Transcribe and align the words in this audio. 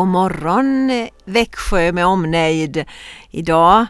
God 0.00 0.08
morgon 0.08 1.08
Växjö 1.24 1.92
med 1.92 2.06
omnejd. 2.06 2.84
Idag 3.30 3.86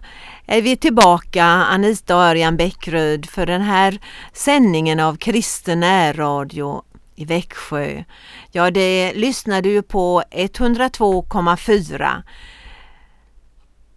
är 0.47 0.63
vi 0.63 0.77
tillbaka, 0.77 1.45
Anita 1.45 2.17
och 2.17 2.23
Örjan 2.23 2.57
Bäckryd, 2.57 3.31
för 3.31 3.47
den 3.47 3.63
här 3.63 3.99
sändningen 4.33 5.01
av 5.01 5.17
kristen 5.17 5.81
närradio 5.81 6.83
i 7.17 7.25
Växjö. 7.25 8.05
Ja, 8.53 8.71
det 8.71 9.13
lyssnar 9.15 9.63
du 9.63 9.83
på 9.83 10.23
102,4. 10.31 12.23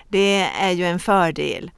Det 0.08 0.41
är 0.41 0.71
ju 0.71 0.86
en 0.86 0.99
fördel. 0.99 1.71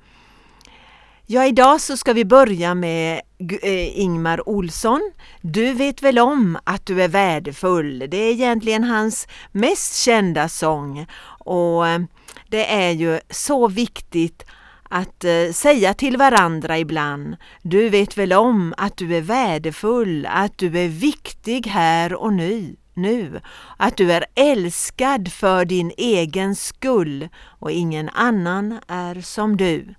Ja, 1.25 1.45
idag 1.45 1.81
så 1.81 1.97
ska 1.97 2.13
vi 2.13 2.25
börja 2.25 2.75
med 2.75 3.21
Eh, 3.51 3.99
Ingmar 3.99 4.49
Olsson. 4.49 5.11
Du 5.41 5.73
vet 5.73 6.03
väl 6.03 6.19
om 6.19 6.57
att 6.63 6.85
du 6.85 7.01
är 7.03 7.07
värdefull. 7.07 7.99
Det 7.99 8.17
är 8.17 8.31
egentligen 8.31 8.83
hans 8.83 9.27
mest 9.51 9.95
kända 9.95 10.49
sång 10.49 11.05
och 11.45 11.87
eh, 11.87 12.01
det 12.49 12.73
är 12.73 12.91
ju 12.91 13.19
så 13.29 13.67
viktigt 13.67 14.45
att 14.89 15.23
eh, 15.23 15.51
säga 15.53 15.93
till 15.93 16.17
varandra 16.17 16.79
ibland. 16.79 17.35
Du 17.61 17.89
vet 17.89 18.17
väl 18.17 18.33
om 18.33 18.73
att 18.77 18.97
du 18.97 19.15
är 19.15 19.21
värdefull, 19.21 20.25
att 20.25 20.57
du 20.57 20.79
är 20.79 20.87
viktig 20.87 21.67
här 21.67 22.13
och 22.13 22.33
nu 22.33 22.75
nu, 22.93 23.41
att 23.77 23.97
du 23.97 24.11
är 24.11 24.25
älskad 24.35 25.31
för 25.31 25.65
din 25.65 25.91
egen 25.97 26.55
skull 26.55 27.29
och 27.43 27.71
ingen 27.71 28.09
annan 28.09 28.79
är 28.87 29.21
som 29.21 29.57
du. 29.57 29.95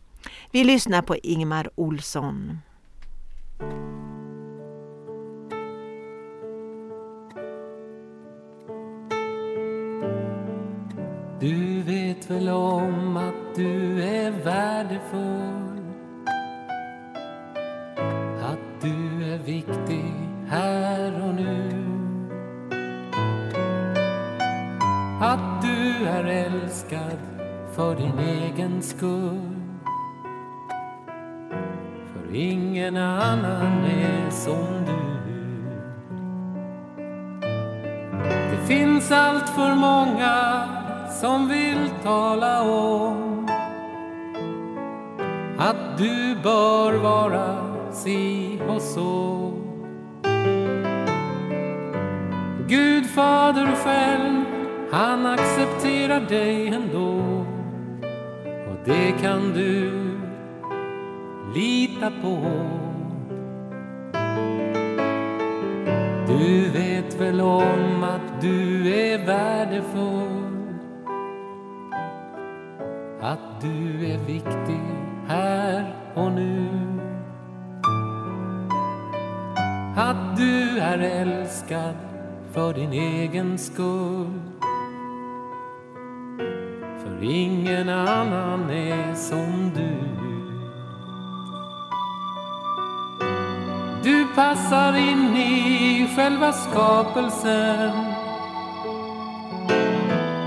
Vi 0.50 0.64
lyssnar 0.64 1.02
på 1.02 1.16
Ingmar 1.16 1.70
Olsson. 1.74 2.58
Du 11.40 11.82
vet 11.82 12.30
väl 12.30 12.48
om 12.48 13.16
att 13.16 13.54
du 13.56 14.02
är 14.02 14.30
värdefull. 14.30 15.80
Att 18.42 18.82
du 18.82 19.24
är 19.32 19.38
viktig 19.38 20.14
här 20.48 21.28
och 21.28 21.34
nu. 21.34 21.70
Att 25.20 25.62
du 25.62 26.06
är 26.06 26.24
älskad 26.24 27.18
för 27.74 27.96
din 27.96 28.18
egen 28.18 28.82
skull. 28.82 29.53
Ingen 32.36 32.96
annan 32.96 33.84
är 33.84 34.30
som 34.30 34.84
du. 34.86 35.24
Det 38.50 38.66
finns 38.66 39.12
allt 39.12 39.48
för 39.48 39.74
många 39.74 40.68
som 41.20 41.48
vill 41.48 41.90
tala 42.02 42.62
om 42.62 43.48
att 45.58 45.98
du 45.98 46.36
bör 46.42 46.92
vara 46.92 47.56
si 47.92 48.60
och 48.68 48.82
så. 48.82 49.52
Gud 52.68 53.06
fader 53.06 53.74
själv, 53.84 54.44
han 54.92 55.26
accepterar 55.26 56.20
dig 56.20 56.68
ändå. 56.68 57.46
Och 58.68 58.76
det 58.84 59.12
kan 59.22 59.52
du 59.52 60.03
lita 61.54 62.10
på. 62.22 62.36
Du 66.26 66.70
vet 66.70 67.20
väl 67.20 67.40
om 67.40 68.04
att 68.04 68.40
du 68.40 68.88
är 68.94 69.26
värdefull. 69.26 70.44
Att 73.20 73.60
du 73.60 74.06
är 74.06 74.18
viktig 74.18 74.80
här 75.26 75.94
och 76.14 76.32
nu. 76.32 76.66
Att 79.96 80.36
du 80.36 80.78
är 80.78 80.98
älskad 80.98 81.94
för 82.52 82.74
din 82.74 82.92
egen 82.92 83.58
skull. 83.58 84.40
För 86.98 87.22
ingen 87.22 87.88
annan 87.88 88.70
är 88.70 89.14
som 89.14 89.70
du. 89.74 89.93
Passar 94.34 94.96
in 94.96 95.36
i 95.36 96.08
själva 96.16 96.52
skapelsen. 96.52 97.90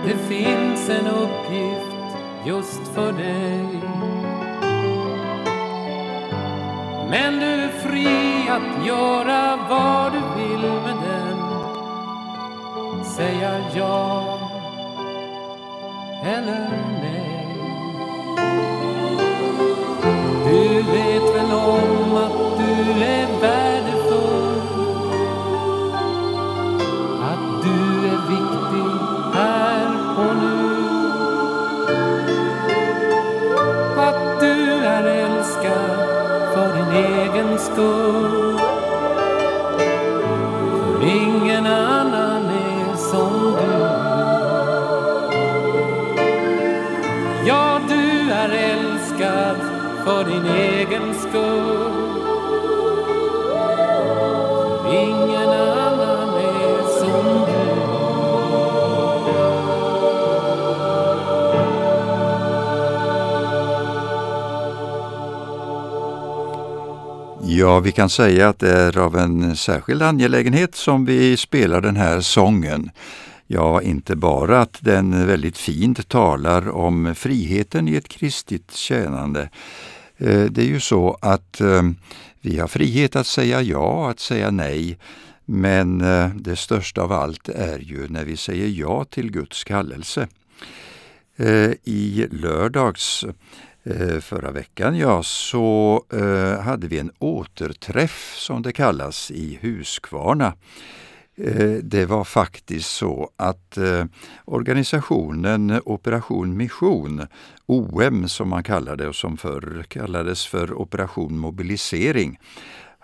Det 0.06 0.18
finns 0.28 0.90
en 0.90 1.08
uppgift 1.08 2.18
just 2.46 2.88
för 2.88 3.12
dig. 3.12 3.66
Men 7.10 7.40
du 7.40 7.46
är 7.46 7.70
fri 7.70 8.50
att 8.50 8.86
göra 8.88 9.60
vad 9.70 10.12
du 10.12 10.20
vill 10.42 10.62
med 10.62 10.96
den. 11.08 11.38
Säga 13.06 13.60
ja 13.76 14.24
eller 16.24 16.70
nej. 17.02 17.48
Du 20.46 20.82
vet 20.82 21.36
väl 21.36 21.52
om 21.52 22.18
att 22.18 22.58
du 22.58 23.04
är 23.04 23.42
värd 23.42 23.67
Ja, 67.68 67.80
vi 67.80 67.92
kan 67.92 68.10
säga 68.10 68.50
att 68.50 68.60
det 68.60 68.72
är 68.72 68.98
av 68.98 69.18
en 69.18 69.56
särskild 69.56 70.02
angelägenhet 70.02 70.76
som 70.76 71.06
vi 71.06 71.38
spelar 71.38 71.82
den 71.82 71.96
här 71.96 72.22
sången. 72.22 72.92
Ja, 73.48 73.82
inte 73.82 74.16
bara 74.16 74.62
att 74.62 74.78
den 74.82 75.28
väldigt 75.28 75.58
fint 75.58 76.10
talar 76.10 76.70
om 76.70 77.16
friheten 77.16 77.88
i 77.88 77.96
ett 77.96 78.08
kristet 78.08 78.72
tjänande. 78.72 79.50
Eh, 80.18 80.44
det 80.44 80.62
är 80.62 80.66
ju 80.66 80.80
så 80.80 81.18
att 81.22 81.62
eh, 81.62 81.84
vi 82.42 82.60
har 82.60 82.68
frihet 82.68 83.16
att 83.16 83.28
säga 83.28 83.62
ja, 83.62 84.10
att 84.10 84.20
säga 84.20 84.52
nej. 84.52 84.98
Men 85.46 86.02
eh, 86.02 86.30
det 86.36 86.56
största 86.56 87.02
av 87.02 87.12
allt 87.12 87.50
är 87.50 87.80
ju 87.80 88.08
när 88.10 88.26
vi 88.26 88.38
säger 88.38 88.68
ja 88.68 89.04
till 89.04 89.32
Guds 89.32 89.64
kallelse. 89.64 90.28
I 91.84 92.28
lördags 92.32 93.26
Eh, 93.90 94.20
förra 94.20 94.52
veckan 94.52 94.98
ja, 94.98 95.24
så 95.24 96.04
eh, 96.14 96.62
hade 96.62 96.88
vi 96.88 97.00
en 97.00 97.12
återträff 97.20 98.36
som 98.36 98.62
det 98.62 98.72
kallas 98.72 99.32
i 99.32 99.60
Huskvarna. 99.62 100.54
Eh, 101.38 101.72
det 101.84 102.06
var 102.06 102.24
faktiskt 102.24 102.90
så 102.90 103.30
att 103.36 103.78
organisationen 104.46 105.82
Operation 105.86 106.58
Mission, 106.58 107.28
OM 107.66 108.30
som 108.30 108.50
man 108.50 108.64
kallar 108.64 108.96
det 108.96 109.08
och 109.08 109.16
som 109.16 109.38
förr 109.38 109.86
kallades 109.88 110.46
för 110.46 110.74
Operation 110.74 111.40
Mobilisering, 111.40 112.40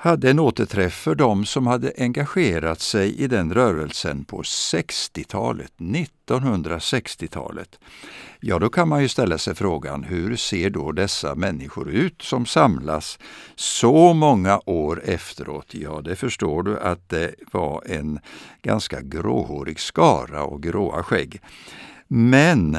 hade 0.03 0.29
en 0.29 0.39
återträff 0.39 0.93
för 0.93 1.15
dem 1.15 1.45
som 1.45 1.67
hade 1.67 1.93
engagerat 1.97 2.81
sig 2.81 3.15
i 3.15 3.27
den 3.27 3.53
rörelsen 3.53 4.25
på 4.25 4.41
60-talet, 4.41 5.73
1960-talet. 5.77 7.79
Ja, 8.39 8.59
då 8.59 8.69
kan 8.69 8.87
man 8.87 9.01
ju 9.01 9.07
ställa 9.07 9.37
sig 9.37 9.55
frågan, 9.55 10.03
hur 10.03 10.35
ser 10.35 10.69
då 10.69 10.91
dessa 10.91 11.35
människor 11.35 11.89
ut 11.89 12.21
som 12.21 12.45
samlas 12.45 13.19
så 13.55 14.13
många 14.13 14.61
år 14.65 15.01
efteråt? 15.05 15.73
Ja, 15.73 16.01
det 16.01 16.15
förstår 16.15 16.63
du 16.63 16.79
att 16.79 17.09
det 17.09 17.35
var 17.51 17.83
en 17.85 18.19
ganska 18.61 19.01
gråhårig 19.01 19.79
skara 19.79 20.43
och 20.43 20.63
gråa 20.63 21.03
skägg. 21.03 21.41
Men 22.07 22.77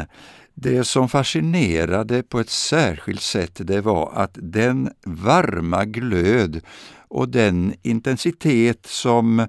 det 0.55 0.85
som 0.85 1.09
fascinerade 1.09 2.23
på 2.23 2.41
ett 2.41 2.51
särskilt 2.51 3.23
sätt 3.23 3.61
det 3.65 3.81
var 3.81 4.12
att 4.15 4.39
den 4.43 4.91
varma 5.05 5.85
glöd 5.85 6.61
och 7.09 7.29
den 7.29 7.75
intensitet 7.83 8.87
som 8.87 9.41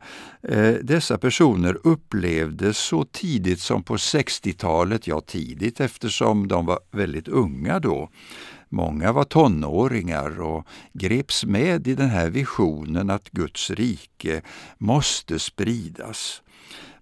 eh, 0.43 0.73
dessa 0.81 1.17
personer 1.17 1.77
upplevde 1.83 2.73
så 2.73 3.05
tidigt 3.05 3.59
som 3.59 3.83
på 3.83 3.95
60-talet, 3.95 5.07
ja 5.07 5.21
tidigt 5.21 5.79
eftersom 5.79 6.47
de 6.47 6.65
var 6.65 6.79
väldigt 6.91 7.27
unga 7.27 7.79
då. 7.79 8.09
Många 8.69 9.11
var 9.11 9.23
tonåringar 9.23 10.41
och 10.41 10.67
greps 10.93 11.45
med 11.45 11.87
i 11.87 11.95
den 11.95 12.09
här 12.09 12.29
visionen 12.29 13.09
att 13.09 13.29
Guds 13.29 13.69
rike 13.69 14.41
måste 14.77 15.39
spridas. 15.39 16.41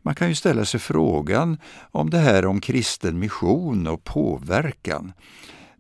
Man 0.06 0.16
kan 0.16 0.30
ju 0.30 0.36
ställa 0.36 0.66
sig 0.66 0.80
frågan 0.80 1.58
om 1.92 2.10
det 2.10 2.18
här 2.18 2.46
om 2.46 2.62
kristen 2.62 3.20
mission 3.20 3.88
och 3.88 4.04
påverkan. 4.04 5.14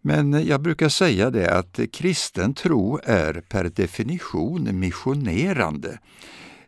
Men 0.02 0.46
jag 0.46 0.62
brukar 0.62 0.90
säga 0.90 1.30
det 1.30 1.58
att 1.58 1.80
kristen 1.94 2.54
tro 2.54 3.00
är 3.04 3.34
per 3.34 3.64
definition 3.64 4.80
missionerande. 4.80 6.00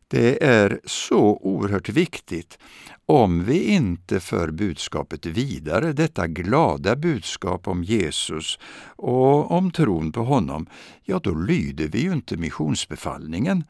Det 0.07 0.44
är 0.44 0.80
så 0.86 1.40
oerhört 1.42 1.90
viktigt. 1.90 2.57
Om 3.06 3.44
vi 3.44 3.63
inte 3.63 4.19
för 4.19 4.51
budskapet 4.51 5.25
vidare, 5.25 5.94
detta 5.94 6.28
glada 6.28 6.96
budskap 6.96 7.68
om 7.68 7.84
Jesus 7.84 8.60
och 8.96 9.51
om 9.51 9.72
tron 9.72 10.12
på 10.12 10.24
honom, 10.24 10.68
ja 11.04 11.19
då 11.24 11.36
lyder 11.36 11.88
vi 11.88 12.01
ju 12.01 12.13
inte 12.13 12.38
missionsbefallningen 12.38 13.63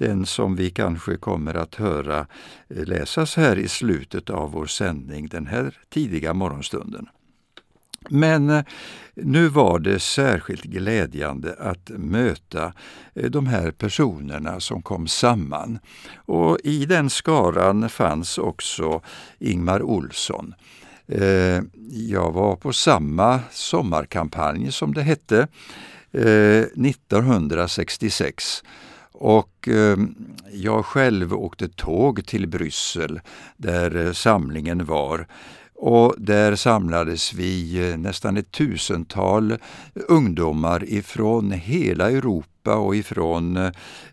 den 0.00 0.26
som 0.26 0.56
vi 0.56 0.70
kanske 0.70 1.16
kommer 1.16 1.54
att 1.54 1.74
höra 1.74 2.26
eh, 2.68 2.84
läsas 2.84 3.36
här 3.36 3.58
i 3.58 3.68
slutet 3.68 4.30
av 4.30 4.52
vår 4.52 4.66
sändning 4.66 5.28
den 5.28 5.46
här 5.46 5.78
tidiga 5.88 6.34
morgonstunden. 6.34 7.06
Men 8.08 8.50
eh, 8.50 8.64
nu 9.14 9.48
var 9.48 9.78
det 9.78 9.98
särskilt 9.98 10.64
glädjande 10.64 11.56
att 11.58 11.88
möta 11.88 12.72
eh, 13.14 13.30
de 13.30 13.46
här 13.46 13.70
personerna 13.70 14.60
som 14.60 14.82
kom 14.82 15.08
samman. 15.08 15.78
Och 16.14 16.58
I 16.64 16.86
den 16.86 17.10
skaran 17.10 17.88
fanns 17.88 18.38
också 18.38 19.02
Ingmar 19.38 19.82
Olsson. 19.82 20.54
Jag 21.90 22.32
var 22.32 22.56
på 22.56 22.72
samma 22.72 23.40
sommarkampanj 23.50 24.72
som 24.72 24.94
det 24.94 25.02
hette 25.02 25.48
1966 26.12 28.62
och 29.20 29.68
eh, 29.68 29.96
jag 30.52 30.86
själv 30.86 31.34
åkte 31.34 31.68
tåg 31.68 32.26
till 32.26 32.48
Bryssel 32.48 33.20
där 33.56 34.06
eh, 34.06 34.12
samlingen 34.12 34.84
var. 34.84 35.26
Och 35.74 36.14
där 36.18 36.56
samlades 36.56 37.32
vi, 37.32 37.80
eh, 37.90 37.98
nästan 37.98 38.36
ett 38.36 38.50
tusental 38.50 39.58
ungdomar 39.94 40.84
ifrån 40.88 41.50
hela 41.50 42.10
Europa 42.10 42.74
och 42.74 42.96
ifrån 42.96 43.56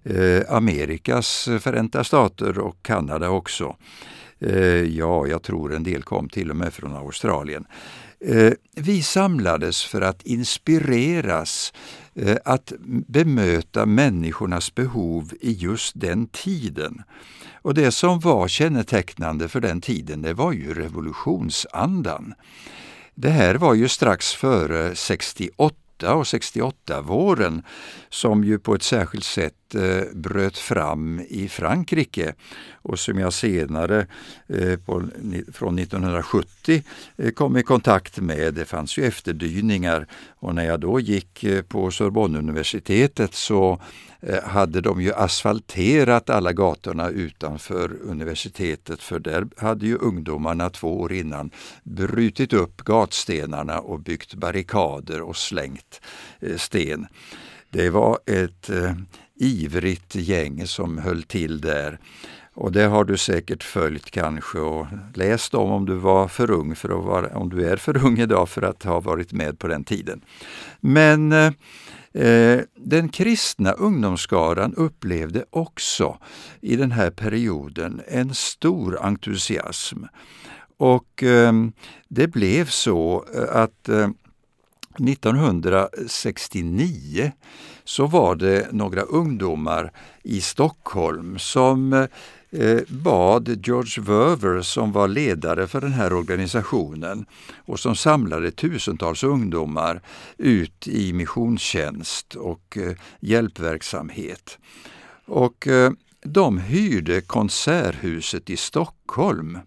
eh, 0.04 0.42
Amerikas 0.50 1.50
Förenta 1.60 2.04
stater 2.04 2.60
och 2.60 2.78
Kanada 2.82 3.30
också. 3.30 3.76
Eh, 4.40 4.84
ja, 4.98 5.28
jag 5.28 5.44
tror 5.44 5.74
en 5.74 5.84
del 5.84 6.04
kom 6.04 6.30
till 6.30 6.50
och 6.50 6.56
med 6.56 6.74
från 6.74 6.96
Australien. 6.96 7.66
Eh, 8.20 8.54
vi 8.76 9.02
samlades 9.02 9.84
för 9.84 10.02
att 10.02 10.26
inspireras 10.26 11.74
Eh, 12.20 12.38
att 12.46 12.74
bemöta 13.08 13.86
människornas 13.86 14.76
behov 14.76 15.34
i 15.42 15.52
just 15.52 15.92
den 15.96 16.28
tiden. 16.28 17.04
Och 17.62 17.74
det 17.74 17.92
som 17.92 18.20
var 18.20 18.48
kännetecknande 18.48 19.48
för 19.48 19.60
den 19.60 19.82
tiden, 19.82 20.22
det 20.22 20.34
var 20.34 20.52
ju 20.52 20.74
revolutionsandan. 20.74 22.34
Det 23.16 23.30
här 23.30 23.56
var 23.56 23.74
ju 23.74 23.88
strax 23.88 24.34
före 24.34 24.96
68 24.96 25.76
och 26.16 26.24
68-våren 26.24 27.64
som 28.10 28.44
ju 28.44 28.60
på 28.60 28.76
ett 28.76 28.84
särskilt 28.84 29.26
sätt 29.26 29.67
Eh, 29.76 30.04
bröt 30.14 30.58
fram 30.58 31.22
i 31.30 31.48
Frankrike 31.48 32.34
och 32.74 33.00
som 33.00 33.20
jag 33.20 33.34
senare 33.34 34.08
eh, 34.48 34.80
på, 34.80 35.04
från 35.54 35.80
1970 35.80 36.84
eh, 37.18 37.32
kom 37.32 37.58
i 37.58 37.64
kontakt 37.64 38.20
med. 38.20 38.54
Det 38.54 38.66
fanns 38.66 38.98
ju 38.98 39.06
efterdyningar 39.06 40.08
och 40.40 40.56
när 40.56 40.66
jag 40.66 40.80
då 40.80 41.00
gick 41.00 41.46
på 41.68 41.92
Sorbonneuniversitetet 41.92 43.34
så 43.34 43.82
hade 44.44 44.82
de 44.82 45.02
ju 45.02 45.14
asfalterat 45.14 46.30
alla 46.30 46.54
gatorna 46.54 47.10
utanför 47.10 48.02
universitetet 48.02 49.02
för 49.02 49.20
där 49.20 49.48
hade 49.58 49.86
ju 49.86 49.98
ungdomarna 49.98 50.70
två 50.70 51.00
år 51.00 51.14
innan 51.14 51.52
brutit 51.84 52.54
upp 52.54 52.82
gatstenarna 52.84 53.80
och 53.80 54.00
byggt 54.00 54.34
barrikader 54.34 55.22
och 55.22 55.38
slängt 55.38 56.02
sten. 56.58 57.08
Det 57.70 57.90
var 57.90 58.20
ett 58.26 58.70
ivrigt 59.38 60.16
gäng 60.16 60.68
som 60.68 60.98
höll 60.98 61.24
till 61.24 61.62
där. 61.62 62.00
Och 62.54 62.72
det 62.72 62.84
har 62.84 63.04
du 63.04 63.18
säkert 63.18 63.64
följt 63.64 64.12
kanske 64.12 64.60
och 64.60 64.88
läst 65.14 65.54
om 65.54 65.72
om 65.72 65.86
du 65.86 65.94
var 65.94 66.28
för 66.28 66.52
ung 66.52 66.76
för 66.76 67.00
att 67.00 67.06
vara, 67.06 67.38
om 67.38 67.50
du 67.50 67.70
är 67.70 67.78
för 67.78 68.06
ung 68.06 68.20
idag 68.20 68.50
för 68.50 68.62
att 68.62 68.84
ha 68.84 69.00
varit 69.00 69.32
med 69.32 69.60
på 69.60 69.68
den 69.68 69.84
tiden. 69.84 70.22
Men 70.80 71.32
eh, 71.32 71.52
eh 72.14 72.60
den 72.76 73.10
kristna 73.10 73.72
ungdomsskaran 73.72 74.74
upplevde 74.76 75.46
också 75.50 76.18
i 76.62 76.76
den 76.76 76.92
här 76.92 77.10
perioden 77.10 78.02
en 78.08 78.34
stor 78.34 79.00
entusiasm. 79.02 80.04
Och 80.78 81.24
eh, 81.24 81.54
det 82.08 82.28
blev 82.28 82.66
så 82.66 83.26
eh, 83.36 83.56
att 83.56 83.90
eh, 83.90 84.10
1969 85.00 87.32
så 87.88 88.08
var 88.08 88.36
det 88.36 88.72
några 88.72 89.02
ungdomar 89.02 89.92
i 90.24 90.42
Stockholm 90.42 91.40
som 91.40 91.94
eh, 92.52 92.80
bad 92.88 93.66
George 93.66 94.04
Verver, 94.04 94.62
som 94.62 94.92
var 94.92 95.08
ledare 95.08 95.68
för 95.68 95.82
den 95.82 95.92
här 95.92 96.14
organisationen 96.14 97.26
och 97.66 97.80
som 97.80 97.96
samlade 97.96 98.52
tusentals 98.52 99.24
ungdomar 99.24 100.02
ut 100.38 100.88
i 100.88 101.14
missionstjänst 101.14 102.36
och 102.36 102.78
eh, 102.78 102.96
hjälpverksamhet. 103.20 104.58
Och 105.26 105.68
eh, 105.68 105.92
de 106.24 106.58
hyrde 106.58 107.22
Konserthuset 107.22 108.50
i 108.50 108.58
Stockholm. 108.58 109.60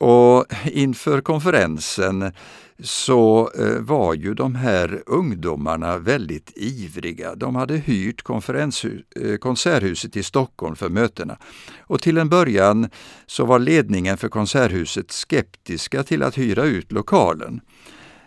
Och 0.00 0.46
inför 0.64 1.20
konferensen 1.20 2.32
så 2.84 3.50
eh, 3.58 3.80
var 3.80 4.14
ju 4.14 4.34
de 4.34 4.54
här 4.54 5.02
ungdomarna 5.06 5.98
väldigt 5.98 6.52
ivriga. 6.56 7.34
De 7.34 7.54
hade 7.54 7.76
hyrt 7.76 8.22
eh, 8.28 9.36
Konserthuset 9.40 10.16
i 10.16 10.22
Stockholm 10.22 10.76
för 10.76 10.88
mötena. 10.88 11.36
Och 11.78 12.02
till 12.02 12.18
en 12.18 12.28
början 12.28 12.88
så 13.26 13.44
var 13.44 13.58
ledningen 13.58 14.16
för 14.16 14.28
Konserthuset 14.28 15.12
skeptiska 15.12 16.02
till 16.02 16.22
att 16.22 16.38
hyra 16.38 16.64
ut 16.64 16.92
lokalen. 16.92 17.60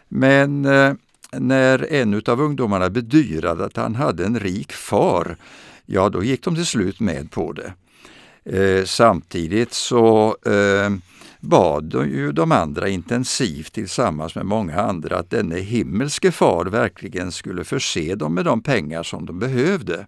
Men 0.07 0.65
eh, 0.65 0.93
när 1.31 1.93
en 1.93 2.21
av 2.25 2.41
ungdomarna 2.41 2.89
bedyrade 2.89 3.65
att 3.65 3.77
han 3.77 3.95
hade 3.95 4.25
en 4.25 4.39
rik 4.39 4.73
far, 4.73 5.37
ja 5.85 6.09
då 6.09 6.23
gick 6.23 6.43
de 6.43 6.55
till 6.55 6.65
slut 6.65 6.99
med 6.99 7.31
på 7.31 7.53
det. 7.53 7.73
samtidigt 8.85 9.73
så 9.73 10.37
bad 11.39 11.93
ju 11.93 12.31
de 12.31 12.51
andra 12.51 12.89
intensivt 12.89 13.73
tillsammans 13.73 14.35
med 14.35 14.45
många 14.45 14.81
andra 14.81 15.17
att 15.17 15.29
denne 15.29 15.55
himmelske 15.59 16.31
far 16.31 16.65
verkligen 16.65 17.31
skulle 17.31 17.63
förse 17.63 18.15
dem 18.15 18.33
med 18.33 18.45
de 18.45 18.61
pengar 18.61 19.03
som 19.03 19.25
de 19.25 19.39
behövde. 19.39 20.07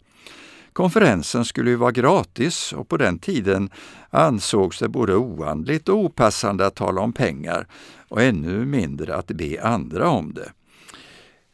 Konferensen 0.74 1.46
skulle 1.46 1.70
ju 1.70 1.76
vara 1.76 1.92
gratis 1.92 2.74
och 2.74 2.88
på 2.88 2.98
den 2.98 3.20
tiden 3.20 3.70
ansågs 4.10 4.80
det 4.80 4.88
både 4.88 5.16
oandligt 5.16 5.90
och 5.90 5.98
opassande 5.98 6.66
att 6.66 6.76
tala 6.76 7.02
om 7.02 7.14
pengar 7.14 7.68
och 8.08 8.22
ännu 8.22 8.66
mindre 8.66 9.16
att 9.16 9.28
be 9.28 9.64
andra 9.64 10.10
om 10.10 10.34
det. 10.34 10.52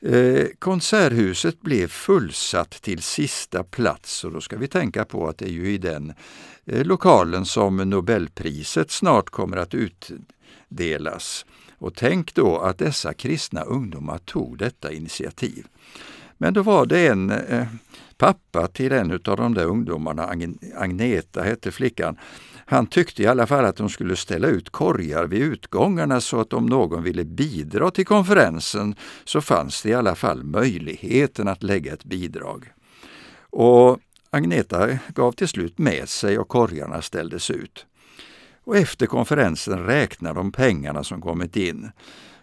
Eh, 0.07 0.47
konserthuset 0.59 1.62
blev 1.62 1.88
fullsatt 1.88 2.69
till 2.69 3.01
sista 3.01 3.63
plats 3.63 4.24
och 4.24 4.31
då 4.31 4.41
ska 4.41 4.57
vi 4.57 4.67
tänka 4.67 5.05
på 5.05 5.27
att 5.27 5.38
det 5.38 5.45
är 5.45 5.50
ju 5.50 5.71
i 5.71 5.77
den 5.77 6.13
eh, 6.65 6.85
lokalen 6.85 7.45
som 7.45 7.77
Nobelpriset 7.77 8.91
snart 8.91 9.29
kommer 9.29 9.57
att 9.57 9.74
utdelas. 9.74 11.45
Och 11.77 11.95
tänk 11.95 12.33
då 12.33 12.57
att 12.57 12.77
dessa 12.77 13.13
kristna 13.13 13.62
ungdomar 13.62 14.17
tog 14.17 14.57
detta 14.57 14.91
initiativ. 14.91 15.67
Men 16.38 16.53
då 16.53 16.62
var 16.62 16.85
det 16.85 17.07
en 17.07 17.31
eh, 17.31 17.67
pappa 18.17 18.67
till 18.67 18.91
en 18.91 19.12
av 19.12 19.38
de 19.38 19.53
där 19.53 19.65
ungdomarna, 19.65 20.35
Agneta 20.75 21.43
hette 21.43 21.71
flickan, 21.71 22.17
han 22.65 22.88
tyckte 22.88 23.24
i 23.24 23.27
alla 23.27 23.48
fall 23.48 23.65
att 23.65 23.75
de 23.75 23.89
skulle 23.89 24.15
ställa 24.15 24.48
ut 24.48 24.69
korgar 24.69 25.25
vid 25.25 25.41
utgångarna 25.41 26.22
så 26.22 26.39
att 26.39 26.53
om 26.53 26.65
någon 26.65 27.03
ville 27.03 27.24
bidra 27.24 27.91
till 27.91 28.05
konferensen 28.05 28.95
så 29.24 29.41
fanns 29.41 29.81
det 29.81 29.89
i 29.89 29.93
alla 29.93 30.15
fall 30.15 30.43
möjligheten 30.43 31.48
att 31.48 31.63
lägga 31.63 31.93
ett 31.93 32.03
bidrag. 32.03 32.72
Och 33.50 34.00
Agneta 34.29 34.89
gav 35.07 35.31
till 35.31 35.48
slut 35.48 35.77
med 35.77 36.10
sig 36.10 36.39
och 36.39 36.48
korgarna 36.48 37.01
ställdes 37.01 37.51
ut. 37.51 37.86
Och 38.63 38.77
efter 38.77 39.05
konferensen 39.05 39.86
räknade 39.86 40.39
de 40.39 40.51
pengarna 40.51 41.03
som 41.03 41.22
kommit 41.22 41.55
in. 41.55 41.91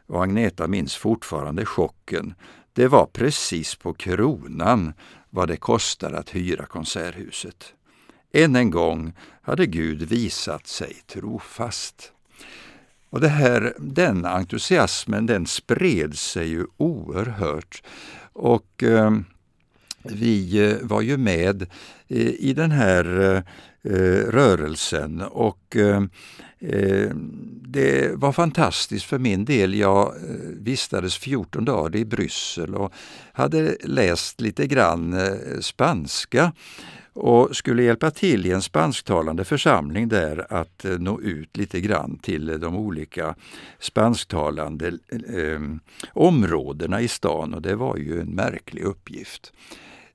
Och 0.06 0.22
Agneta 0.22 0.66
minns 0.66 0.96
fortfarande 0.96 1.66
chocken. 1.66 2.34
Det 2.72 2.88
var 2.88 3.06
precis 3.06 3.74
på 3.74 3.94
kronan 3.94 4.92
vad 5.30 5.48
det 5.48 5.56
kostade 5.56 6.18
att 6.18 6.34
hyra 6.34 6.66
Konserthuset. 6.66 7.74
Än 8.32 8.56
en 8.56 8.70
gång 8.70 9.12
hade 9.42 9.66
Gud 9.66 10.02
visat 10.02 10.66
sig 10.66 10.94
trofast. 11.06 12.12
Och 13.10 13.20
det 13.20 13.28
här, 13.28 13.74
den 13.78 14.24
entusiasmen 14.24 15.26
den 15.26 15.46
spred 15.46 16.18
sig 16.18 16.48
ju 16.48 16.66
oerhört. 16.76 17.82
Och 18.32 18.82
eh, 18.82 19.10
vi 20.02 20.68
eh, 20.70 20.76
var 20.82 21.00
ju 21.00 21.16
med 21.16 21.62
eh, 22.08 22.28
i 22.28 22.52
den 22.56 22.70
här 22.70 23.34
eh, 23.84 24.30
rörelsen 24.30 25.20
och 25.20 25.76
eh, 25.76 26.02
eh, 26.58 27.10
det 27.62 28.10
var 28.14 28.32
fantastiskt 28.32 29.04
för 29.04 29.18
min 29.18 29.44
del. 29.44 29.74
Jag 29.74 30.14
vistades 30.60 31.16
14 31.16 31.64
dagar 31.64 31.96
i 31.96 32.04
Bryssel 32.04 32.74
och 32.74 32.92
hade 33.32 33.76
läst 33.84 34.40
lite 34.40 34.66
grann 34.66 35.16
spanska 35.60 36.52
och 37.14 37.56
skulle 37.56 37.82
hjälpa 37.82 38.10
till 38.10 38.46
i 38.46 38.52
en 38.52 38.62
spansktalande 38.62 39.44
församling 39.44 40.08
där 40.08 40.46
att 40.52 40.84
eh, 40.84 40.98
nå 40.98 41.20
ut 41.20 41.56
lite 41.56 41.80
grann 41.80 42.18
till 42.18 42.60
de 42.60 42.76
olika 42.76 43.34
spansktalande 43.78 44.86
eh, 45.10 45.60
områdena 46.12 47.00
i 47.00 47.08
stan 47.08 47.54
och 47.54 47.62
det 47.62 47.74
var 47.74 47.96
ju 47.96 48.20
en 48.20 48.34
märklig 48.34 48.82
uppgift. 48.82 49.52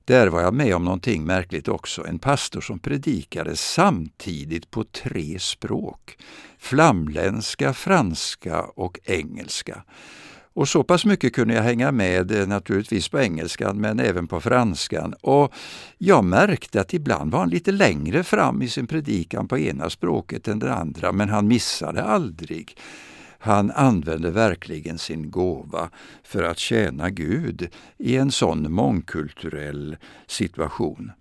Där 0.04 0.26
var 0.26 0.40
jag 0.40 0.54
med 0.54 0.74
om 0.74 0.84
någonting 0.84 1.24
märkligt 1.24 1.68
också. 1.68 2.06
En 2.06 2.18
pastor 2.18 2.60
som 2.60 2.78
predikade 2.78 3.56
samtidigt 3.56 4.70
på 4.70 4.84
tre 4.84 5.38
språk. 5.38 6.18
Flamländska, 6.58 7.72
franska 7.72 8.62
och 8.62 8.98
engelska. 9.04 9.84
Och 10.58 10.68
så 10.68 10.82
pass 10.82 11.04
mycket 11.04 11.32
kunde 11.32 11.54
jag 11.54 11.62
hänga 11.62 11.92
med 11.92 12.30
eh, 12.30 12.46
naturligtvis 12.46 13.08
på 13.08 13.20
engelskan 13.20 13.80
men 13.80 14.00
även 14.00 14.26
på 14.26 14.40
franskan. 14.40 15.14
Och 15.20 15.54
jag 15.98 16.24
märkte 16.24 16.80
att 16.80 16.94
ibland 16.94 17.32
var 17.32 17.38
han 17.38 17.50
lite 17.50 17.72
längre 17.72 18.22
fram 18.22 18.62
i 18.62 18.68
sin 18.68 18.86
predikan 18.86 19.48
på 19.48 19.58
ena 19.58 19.90
språket 19.90 20.48
än 20.48 20.58
det 20.58 20.74
andra 20.74 21.12
men 21.12 21.28
han 21.28 21.48
missade 21.48 22.04
aldrig 22.04 22.76
han 23.38 23.70
använde 23.70 24.30
verkligen 24.30 24.98
sin 24.98 25.30
gåva 25.30 25.90
för 26.22 26.42
att 26.42 26.58
tjäna 26.58 27.10
Gud 27.10 27.68
i 27.98 28.16
en 28.16 28.32
sån 28.32 28.72
mångkulturell 28.72 29.96
situation. 30.26 31.12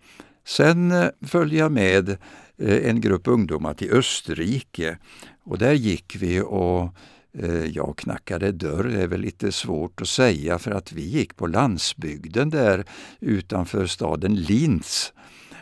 Sen 0.46 0.91
eh, 0.91 1.08
följde 1.22 1.56
jag 1.56 1.72
med 1.72 2.10
eh, 2.58 2.89
en 2.89 3.01
grupp 3.01 3.27
ungdomar 3.27 3.74
till 3.74 3.91
Österrike 3.91 4.98
och 5.44 5.58
där 5.58 5.74
gick 5.74 6.15
vi 6.15 6.41
och 6.41 6.94
Eh, 7.39 7.65
jag 7.65 7.98
knackade 7.98 8.51
dörr, 8.51 8.84
det 8.84 9.01
är 9.01 9.08
väl 9.08 9.22
lite 9.22 9.51
svårt 9.51 10.01
att 10.01 10.08
säga 10.08 10.60
för 10.60 10.72
att 10.72 10.91
vi 10.91 11.01
gick 11.01 11.36
på 11.36 11.48
landsbygden 11.48 12.50
där 12.50 12.86
utanför 13.20 13.86
staden 13.86 14.36
Linz. 14.36 15.13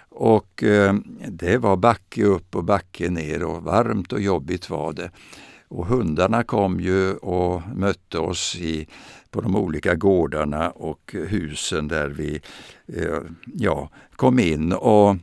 Och 0.10 0.64
eh, 0.64 0.96
det 1.28 1.58
var 1.58 1.78
backe 1.78 2.24
upp 2.24 2.56
och 2.56 2.64
backe 2.64 3.10
ner 3.10 3.44
och 3.44 3.64
varmt 3.64 4.14
och 4.14 4.22
jobbigt 4.22 4.70
var 4.70 4.94
det. 4.94 5.12
Och 5.68 5.86
hundarna 5.86 6.44
kom 6.44 6.80
ju 6.80 7.14
och 7.14 7.62
mötte 7.76 8.20
oss 8.20 8.56
i, 8.56 8.88
på 9.32 9.42
de 9.42 9.56
olika 9.56 9.96
gårdarna 9.96 10.70
och 10.70 11.16
husen 11.30 11.88
där 11.88 12.10
vi 12.10 12.42
eh, 12.88 13.20
ja, 13.46 13.90
kom 14.16 14.40
in. 14.40 14.74
Och 14.74 15.16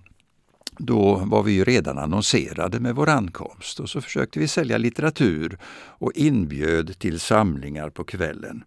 då 0.78 1.14
var 1.14 1.42
vi 1.42 1.52
ju 1.52 1.64
redan 1.64 1.98
annonserade 1.98 2.80
med 2.80 2.94
vår 2.94 3.08
ankomst 3.08 3.80
och 3.80 3.90
så 3.90 4.00
försökte 4.00 4.38
vi 4.38 4.48
sälja 4.48 4.78
litteratur 4.78 5.58
och 5.98 6.12
inbjöd 6.14 6.98
till 6.98 7.20
samlingar 7.20 7.90
på 7.90 8.04
kvällen. 8.04 8.64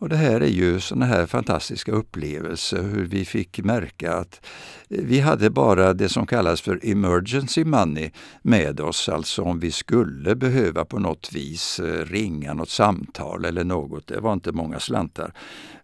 Och 0.00 0.08
det 0.08 0.16
här 0.16 0.40
är 0.40 0.46
ju 0.46 0.80
sådana 0.80 1.06
här 1.06 1.26
fantastiska 1.26 1.92
upplevelser, 1.92 2.82
hur 2.82 3.04
vi 3.04 3.24
fick 3.24 3.58
märka 3.58 4.14
att 4.14 4.46
eh, 4.90 5.00
vi 5.04 5.20
hade 5.20 5.50
bara 5.50 5.92
det 5.94 6.08
som 6.08 6.26
kallas 6.26 6.60
för 6.60 6.80
emergency 6.82 7.64
money 7.64 8.10
med 8.42 8.80
oss, 8.80 9.08
alltså 9.08 9.42
om 9.42 9.60
vi 9.60 9.70
skulle 9.70 10.34
behöva 10.34 10.84
på 10.84 10.98
något 10.98 11.32
vis 11.32 11.80
eh, 11.80 12.04
ringa 12.04 12.54
något 12.54 12.70
samtal 12.70 13.44
eller 13.44 13.64
något. 13.64 14.06
Det 14.06 14.20
var 14.20 14.32
inte 14.32 14.52
många 14.52 14.80
slantar. 14.80 15.32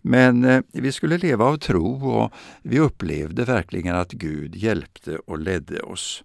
Men 0.03 0.45
eh, 0.45 0.63
vi 0.73 0.93
skulle 0.93 1.19
leva 1.19 1.45
av 1.45 1.57
tro 1.57 2.11
och 2.11 2.33
vi 2.63 2.79
upplevde 2.79 3.45
verkligen 3.45 3.97
att 3.97 4.13
Gud 4.13 4.57
hjälpte 4.57 5.17
och 5.17 5.39
ledde 5.39 5.81
oss. 5.81 6.25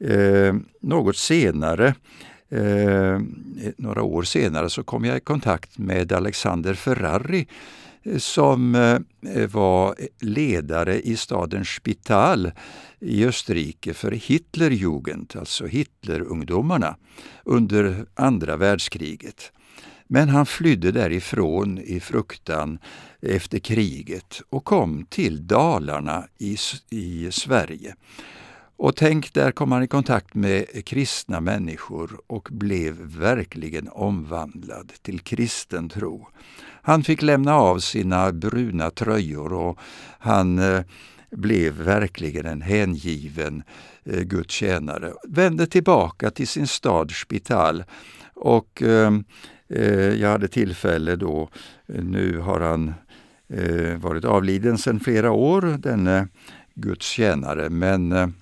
Eh, 0.00 0.54
något 0.80 1.16
senare 1.16 1.94
Eh, 2.52 3.14
eh, 3.14 3.20
några 3.76 4.02
år 4.02 4.22
senare 4.22 4.70
så 4.70 4.82
kom 4.82 5.04
jag 5.04 5.16
i 5.16 5.20
kontakt 5.20 5.78
med 5.78 6.12
Alexander 6.12 6.74
Ferrari 6.74 7.46
eh, 8.02 8.18
som 8.18 8.74
eh, 8.74 8.98
eh, 9.34 9.48
var 9.50 9.94
ledare 10.20 11.00
i 11.00 11.16
staden 11.16 11.64
Spital 11.64 12.50
i 13.00 13.24
Österrike 13.26 13.94
för 13.94 14.10
Hitlerjugend, 14.10 15.34
alltså 15.38 15.66
Hitlerungdomarna, 15.66 16.96
under 17.44 18.06
andra 18.14 18.56
världskriget. 18.56 19.52
Men 20.06 20.28
han 20.28 20.46
flydde 20.46 20.92
därifrån 20.92 21.78
i 21.78 22.00
fruktan 22.00 22.78
efter 23.20 23.58
kriget 23.58 24.42
och 24.50 24.64
kom 24.64 25.06
till 25.10 25.46
Dalarna 25.46 26.24
i, 26.38 26.56
i 26.90 27.28
Sverige. 27.30 27.94
Och 28.82 28.96
tänk, 28.96 29.34
där 29.34 29.50
kom 29.50 29.72
han 29.72 29.82
i 29.82 29.86
kontakt 29.86 30.34
med 30.34 30.84
kristna 30.84 31.40
människor 31.40 32.20
och 32.26 32.48
blev 32.50 32.94
verkligen 33.00 33.88
omvandlad 33.88 34.92
till 35.02 35.20
kristen 35.20 35.88
tro. 35.88 36.28
Han 36.82 37.04
fick 37.04 37.22
lämna 37.22 37.54
av 37.54 37.78
sina 37.78 38.32
bruna 38.32 38.90
tröjor 38.90 39.52
och 39.52 39.78
han 40.18 40.58
eh, 40.58 40.82
blev 41.30 41.74
verkligen 41.74 42.46
en 42.46 42.62
hängiven 42.62 43.62
eh, 44.04 44.20
Guds 44.20 44.54
tjänare. 44.54 45.12
Vände 45.28 45.66
tillbaka 45.66 46.30
till 46.30 46.48
sin 46.48 46.66
stad 46.66 47.10
Spital 47.10 47.84
och 48.34 48.82
eh, 48.82 49.12
jag 50.20 50.28
hade 50.28 50.48
tillfälle 50.48 51.16
då, 51.16 51.48
nu 51.86 52.38
har 52.38 52.60
han 52.60 52.94
varit 53.96 54.24
avliden 54.24 54.78
sedan 54.78 55.00
flera 55.00 55.30
år, 55.30 55.62
denne 55.78 56.28
Guds 56.74 57.06
tjänare, 57.06 57.70
men 57.70 58.32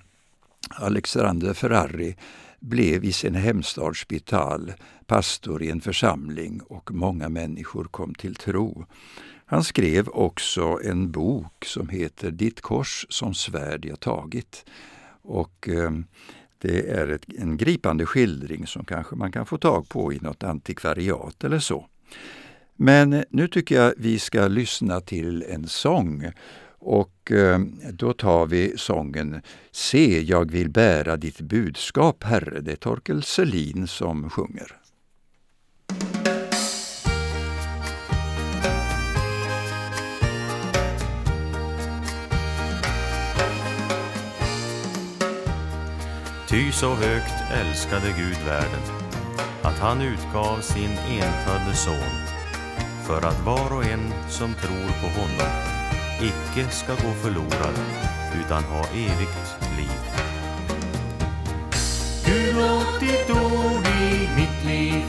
Alexander 0.75 1.53
Ferrari 1.53 2.15
blev 2.59 3.05
i 3.05 3.11
sin 3.11 3.35
hemstad 3.35 3.97
Spital 3.97 4.73
pastor 5.05 5.63
i 5.63 5.69
en 5.69 5.81
församling 5.81 6.61
och 6.61 6.91
många 6.91 7.29
människor 7.29 7.83
kom 7.83 8.15
till 8.15 8.35
tro. 8.35 8.85
Han 9.45 9.63
skrev 9.63 10.09
också 10.09 10.79
en 10.83 11.11
bok 11.11 11.65
som 11.65 11.89
heter 11.89 12.31
Ditt 12.31 12.61
kors 12.61 13.05
som 13.09 13.33
svärd 13.33 13.85
jag 13.85 13.99
tagit. 13.99 14.65
Och 15.21 15.69
eh, 15.69 15.91
det 16.57 16.89
är 16.89 17.07
ett, 17.07 17.25
en 17.37 17.57
gripande 17.57 18.05
skildring 18.05 18.67
som 18.67 18.85
kanske 18.85 19.15
man 19.15 19.31
kan 19.31 19.45
få 19.45 19.57
tag 19.57 19.89
på 19.89 20.13
i 20.13 20.19
något 20.19 20.43
antikvariat 20.43 21.43
eller 21.43 21.59
så. 21.59 21.85
Men 22.75 23.23
nu 23.29 23.47
tycker 23.47 23.75
jag 23.75 23.93
vi 23.97 24.19
ska 24.19 24.47
lyssna 24.47 25.01
till 25.01 25.43
en 25.49 25.67
sång 25.67 26.31
och 26.81 27.31
eh, 27.31 27.59
då 27.93 28.13
tar 28.13 28.45
vi 28.45 28.73
sången 28.77 29.41
Se, 29.71 30.21
jag 30.21 30.51
vill 30.51 30.69
bära 30.69 31.17
ditt 31.17 31.41
budskap, 31.41 32.23
Herre. 32.23 32.61
Det 32.61 32.71
är 32.71 32.75
Torkel 32.75 33.23
Selin 33.23 33.87
som 33.87 34.29
sjunger. 34.29 34.77
Ty 46.49 46.71
så 46.71 46.93
högt 46.93 47.51
älskade 47.51 48.13
Gud 48.17 48.37
världen 48.45 49.11
att 49.61 49.79
han 49.79 50.01
utgav 50.01 50.61
sin 50.61 50.91
enfödde 50.91 51.75
son 51.75 52.11
för 53.07 53.27
att 53.27 53.45
var 53.45 53.77
och 53.77 53.85
en 53.85 54.13
som 54.29 54.53
tror 54.53 54.89
på 55.01 55.19
honom 55.19 55.80
icke 56.21 56.69
ska 56.69 56.91
gå 56.91 57.13
förlorad 57.13 57.75
utan 58.45 58.63
ha 58.63 58.85
evigt 58.85 59.55
liv. 59.77 59.99
Gud 62.25 62.55
låt 62.55 62.99
ditt 62.99 63.29
ord 63.29 63.87
i 63.87 64.29
mitt 64.35 64.65
liv 64.65 65.03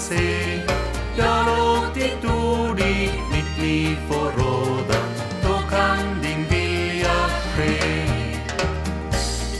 se. 0.00 0.60
Ja, 1.16 1.44
låt 1.46 1.94
ditt 1.94 2.24
ord 2.24 2.80
i 2.80 3.10
mitt 3.32 3.58
liv 3.62 3.96
få 4.08 4.18
råda, 4.18 5.00
då 5.42 5.54
kan 5.70 6.22
din 6.22 6.44
vilja 6.48 7.16
ske. 7.56 8.06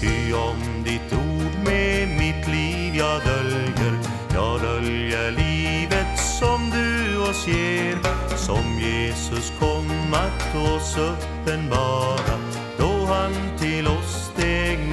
Ty 0.00 0.32
om 0.32 0.84
ditt 0.84 1.12
ord 1.12 1.64
med 1.64 2.08
mitt 2.08 2.48
liv 2.48 2.94
jag 2.96 3.20
döljer, 3.24 3.98
jag 4.34 4.60
döljer 4.60 5.30
livet 5.30 6.18
som 6.18 6.70
du 6.70 7.18
oss 7.30 7.46
ger, 7.46 7.98
som 8.36 8.78
Jesus 8.80 9.52
kom 9.58 10.14
att 10.14 10.56
oss 10.56 10.96
uppenbara, 10.96 12.38
då 12.78 13.06
han 13.06 13.32
till 13.58 13.86
oss 13.86 14.30
steg 14.32 14.89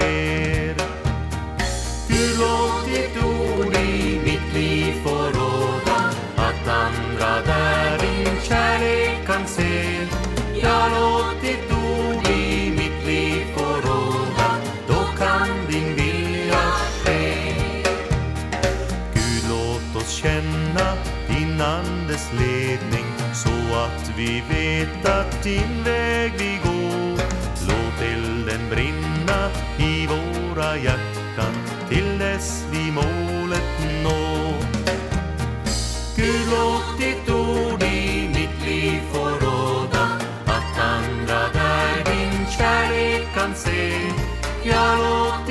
kärlek 8.47 9.27
kan 9.27 9.47
se. 9.47 10.07
Ja, 10.61 10.89
låt 10.95 11.41
ditt 11.41 11.71
ord 11.71 12.27
i 12.27 12.71
mitt 12.71 13.05
liv 13.05 13.45
få 13.55 13.65
råda, 13.65 14.49
då 14.87 14.99
kan 15.17 15.49
din 15.69 15.95
vilja 15.95 16.61
ske. 17.03 17.53
Gud, 19.13 19.43
låt 19.49 20.03
oss 20.03 20.11
känna 20.11 20.93
din 21.27 21.61
andes 21.61 22.31
ledning 22.39 23.05
så 23.33 23.75
att 23.75 24.11
vi 24.17 24.43
vet 24.49 25.05
att 25.05 25.43
din 25.43 25.83
väg 25.83 26.31
vi 26.37 26.59
går. 26.63 27.17
Låt 27.67 28.01
elden 28.01 28.69
brinna 28.69 29.49
i 29.77 30.07
våra 30.07 30.77
hjärtan 30.77 31.53
till 31.89 32.19
dess 32.19 32.65
vi 32.71 32.91
målet 32.91 34.03
når. 34.03 34.67
Gud, 36.15 36.47
låt 36.51 36.76
Ja, 44.67 45.45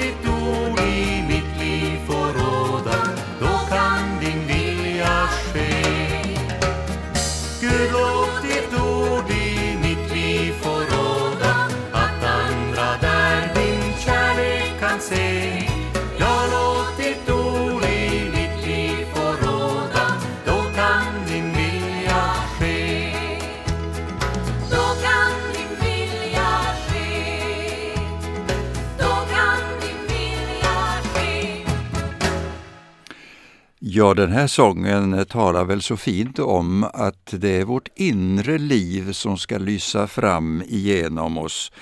Ja, 33.97 34.15
den 34.15 34.33
här 34.33 34.47
sången 34.47 35.25
talar 35.27 35.65
väl 35.65 35.83
så 35.83 35.97
fint 35.97 36.39
om 36.39 36.85
att 36.85 37.35
det 37.39 37.61
är 37.61 37.65
vårt 37.65 37.89
inre 37.95 38.59
liv 38.59 39.13
som 39.13 39.39
ska 39.39 39.59
lysa 39.59 40.07
fram 40.07 40.63
igenom 40.67 41.39
oss. 41.39 41.73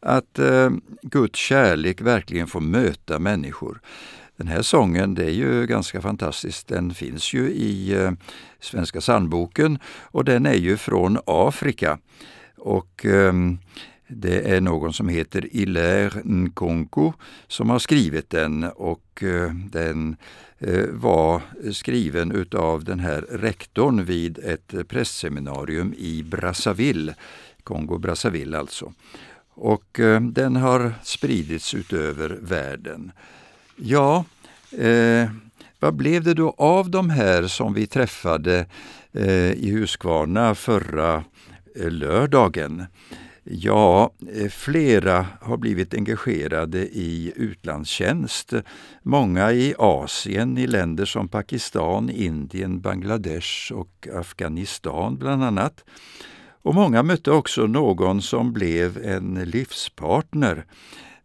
Att 0.00 0.38
eh, 0.38 0.70
Guds 1.02 1.38
kärlek 1.38 2.00
verkligen 2.00 2.46
får 2.46 2.60
möta 2.60 3.18
människor. 3.18 3.80
Den 4.36 4.48
här 4.48 4.62
sången, 4.62 5.14
det 5.14 5.24
är 5.24 5.30
ju 5.30 5.66
ganska 5.66 6.00
fantastiskt. 6.00 6.68
Den 6.68 6.94
finns 6.94 7.32
ju 7.32 7.50
i 7.50 7.92
eh, 8.02 8.10
Svenska 8.60 9.00
psalmboken 9.00 9.78
och 9.86 10.24
den 10.24 10.46
är 10.46 10.54
ju 10.54 10.76
från 10.76 11.18
Afrika. 11.26 11.98
Och 12.58 13.06
eh, 13.06 13.32
det 14.12 14.50
är 14.50 14.60
någon 14.60 14.92
som 14.92 15.08
heter 15.08 15.48
Hilaire 15.52 16.22
Nkonko 16.24 17.12
som 17.48 17.70
har 17.70 17.78
skrivit 17.78 18.30
den 18.30 18.64
och 18.64 19.22
eh, 19.22 19.50
den 19.54 20.16
eh, 20.58 20.86
var 20.92 21.42
skriven 21.72 22.32
utav 22.32 22.84
den 22.84 23.00
här 23.00 23.20
rektorn 23.30 24.04
vid 24.04 24.38
ett 24.38 24.88
prästseminarium 24.88 25.94
i 25.98 26.22
Brazzaville, 26.22 27.14
Kongo-Brazzaville 27.64 28.58
alltså. 28.58 28.92
Och 29.54 30.00
eh, 30.00 30.20
den 30.20 30.56
har 30.56 30.94
spridits 31.02 31.74
utöver 31.74 32.38
världen. 32.42 33.12
Ja, 33.76 34.24
eh, 34.78 35.30
vad 35.78 35.94
blev 35.94 36.24
det 36.24 36.34
då 36.34 36.54
av 36.58 36.90
de 36.90 37.10
här 37.10 37.46
som 37.46 37.74
vi 37.74 37.86
träffade 37.86 38.66
eh, 39.12 39.52
i 39.52 39.70
Huskvarna 39.70 40.54
förra 40.54 41.24
eh, 41.76 41.90
lördagen? 41.90 42.86
Ja, 43.44 44.12
eh, 44.34 44.48
flera 44.48 45.26
har 45.40 45.56
blivit 45.56 45.94
engagerade 45.94 46.78
i 46.78 47.32
utlandstjänst. 47.36 48.52
Många 49.02 49.52
i 49.52 49.74
Asien, 49.78 50.58
i 50.58 50.66
länder 50.66 51.04
som 51.04 51.28
Pakistan, 51.28 52.10
Indien, 52.10 52.80
Bangladesh 52.80 53.72
och 53.72 54.08
Afghanistan 54.14 55.16
bland 55.18 55.44
annat. 55.44 55.84
Och 56.62 56.74
många 56.74 57.02
mötte 57.02 57.30
också 57.30 57.66
någon 57.66 58.22
som 58.22 58.52
blev 58.52 59.04
en 59.04 59.34
livspartner. 59.34 60.64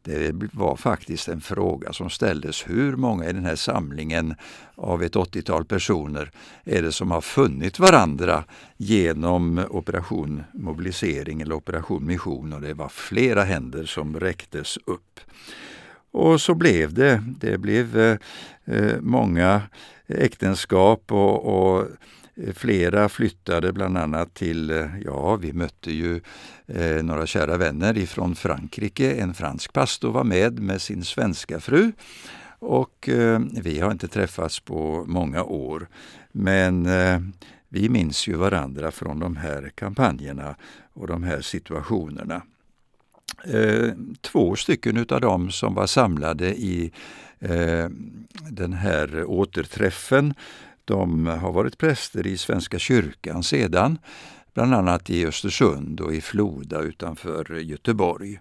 Det 0.06 0.32
var 0.54 0.76
faktiskt 0.76 1.28
en 1.28 1.41
fråga 1.41 1.94
som 1.94 2.10
ställdes. 2.10 2.70
Hur 2.70 2.96
många 2.96 3.30
i 3.30 3.34
den 3.34 3.46
här 3.46 3.56
samlingen 3.56 4.36
av 4.76 5.04
ett 5.04 5.15
80-tal 5.15 5.65
personer 5.65 6.32
är 6.63 6.82
det 6.82 6.91
som 6.91 7.12
har 7.12 7.22
funnit 7.22 7.80
varandra 7.80 8.44
genom 8.78 9.65
Operation 9.70 10.44
Mobilisering 10.54 11.41
eller 11.41 11.56
Operation 11.56 12.06
Mission? 12.06 12.54
Och 12.54 12.62
det 12.62 12.74
var 12.74 12.89
flera 12.89 13.44
händer 13.44 13.86
som 13.86 14.20
räcktes 14.20 14.78
upp. 14.86 15.20
Och 16.12 16.41
så 16.41 16.56
blev 16.56 16.94
det. 16.94 17.24
Det 17.39 17.58
blev 17.58 18.00
eh, 18.00 18.18
eh 18.65 19.02
många 19.02 19.62
äktenskap 20.08 21.12
och, 21.12 21.46
och 21.46 21.88
Flera 22.56 23.10
flyttade 23.10 23.74
bland 23.74 23.98
annat 23.98 24.34
till, 24.34 24.71
eh, 24.71 25.00
ja 25.06 25.36
vi 25.36 25.54
mötte 25.54 25.91
ju 25.91 26.21
eh, 26.67 27.04
några 27.04 27.28
kära 27.28 27.58
vänner 27.58 27.98
ifrån 27.98 28.36
Frankrike. 28.36 29.15
En 29.15 29.34
fransk 29.34 29.74
pastor 29.74 30.12
var 30.12 30.24
med 30.24 30.60
med 30.60 30.82
sin 30.82 31.04
svenska 31.04 31.60
fru. 31.60 31.91
Och 32.60 33.10
eh, 33.10 33.39
vi 33.52 33.80
har 33.80 33.91
inte 33.91 34.08
träffats 34.08 34.60
på 34.60 35.06
många 35.08 35.43
år. 35.43 35.88
Men 36.32 36.86
eh, 36.86 37.19
vi 37.69 37.89
minns 37.89 38.28
ju 38.28 38.36
varandra 38.36 38.91
från 38.91 39.19
de 39.19 39.36
här 39.36 39.71
kampanjerna 39.76 40.56
och 40.93 41.08
de 41.08 41.24
här 41.24 41.41
situationerna. 41.41 42.41
Eh, 43.43 43.91
två 44.21 44.56
stycken 44.56 44.98
utav 44.98 45.21
dem 45.21 45.52
som 45.52 45.74
var 45.74 45.88
samlade 45.88 46.56
i 46.56 46.91
eh, 47.39 47.89
den 48.50 48.74
här 48.74 49.26
återträffen 49.26 50.34
de 50.86 51.28
har 51.28 51.52
varit 51.52 51.78
präster 51.78 52.28
i 52.28 52.38
Svenska 52.38 52.80
kyrkan 52.80 53.43
sedan, 53.43 53.98
bland 54.54 54.74
annat 54.74 55.10
i 55.10 55.26
Östersund 55.26 56.00
och 56.00 56.13
i 56.13 56.21
Floda 56.21 56.82
utanför 56.82 57.60
Göteborg. 57.60 58.39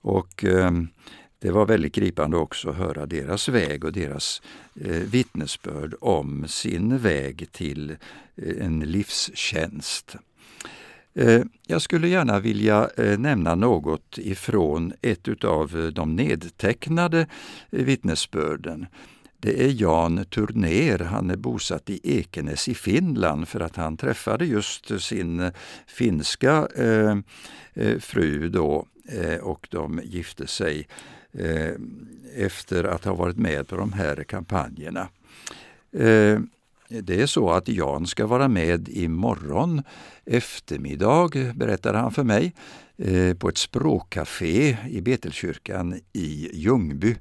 Och 0.00 0.44
eh, 0.44 0.70
det 1.38 1.50
var 1.50 1.66
väldigt 1.66 1.94
gripande 1.94 2.36
också 2.36 2.70
att 2.70 2.76
höra 2.76 3.06
deras 3.06 3.48
väg 3.48 3.84
och 3.84 3.92
deras 3.92 4.42
eh, 4.80 4.90
vittnesbörd 4.90 5.94
om 6.00 6.48
sin 6.48 6.98
väg 6.98 7.52
till 7.52 7.90
eh, 8.36 8.66
en 8.66 8.80
livstjänst. 8.80 10.16
Eh, 11.14 11.42
jag 11.66 11.82
skulle 11.82 12.08
gärna 12.08 12.40
vilja 12.40 12.90
eh, 12.96 13.18
nämna 13.18 13.54
något 13.54 14.18
ifrån 14.18 14.92
ett 15.02 15.28
utav 15.28 15.92
de 15.94 16.16
nedtecknade 16.16 17.26
eh, 17.70 17.84
vittnesbörden. 17.84 18.86
Det 19.40 19.64
är 19.64 19.82
Jan 19.82 20.24
Turner, 20.24 20.98
han 20.98 21.30
är 21.30 21.36
bosatt 21.36 21.90
i 21.90 22.00
Ekenäs 22.18 22.68
i 22.68 22.74
Finland 22.74 23.48
för 23.48 23.60
att 23.60 23.76
han 23.76 23.96
träffade 23.96 24.44
just 24.46 25.00
sin 25.00 25.50
finska 25.86 26.68
eh, 26.76 27.16
eh, 27.74 27.98
fru 27.98 28.48
då 28.48 28.86
eh, 29.08 29.38
och 29.38 29.68
de 29.70 30.00
gifte 30.04 30.46
sig 30.46 30.88
eh, 31.32 31.74
efter 32.36 32.84
att 32.84 33.04
ha 33.04 33.14
varit 33.14 33.36
med 33.36 33.68
på 33.68 33.76
de 33.76 33.92
här 33.92 34.24
kampanjerna. 34.24 35.08
Eh, 35.92 36.38
det 36.90 37.20
är 37.20 37.26
så 37.26 37.50
att 37.50 37.68
Jan 37.68 38.06
ska 38.06 38.26
vara 38.26 38.48
med 38.48 38.88
imorgon 38.88 39.82
eftermiddag, 40.24 41.30
berättade 41.54 41.98
han 41.98 42.12
för 42.12 42.24
mig, 42.24 42.54
eh, 42.98 43.34
på 43.34 43.48
ett 43.48 43.58
språkcafé 43.58 44.76
i 44.90 45.00
Betelkyrkan 45.00 46.00
i 46.12 46.50
Ljungby. 46.52 47.16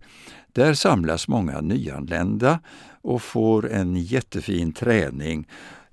Där 0.54 0.74
samlas 0.74 1.28
många 1.28 1.62
nyanlända 1.62 2.60
och 3.02 3.22
får 3.22 3.72
en 3.72 3.96
jättefin 3.96 4.74
träning 4.74 5.48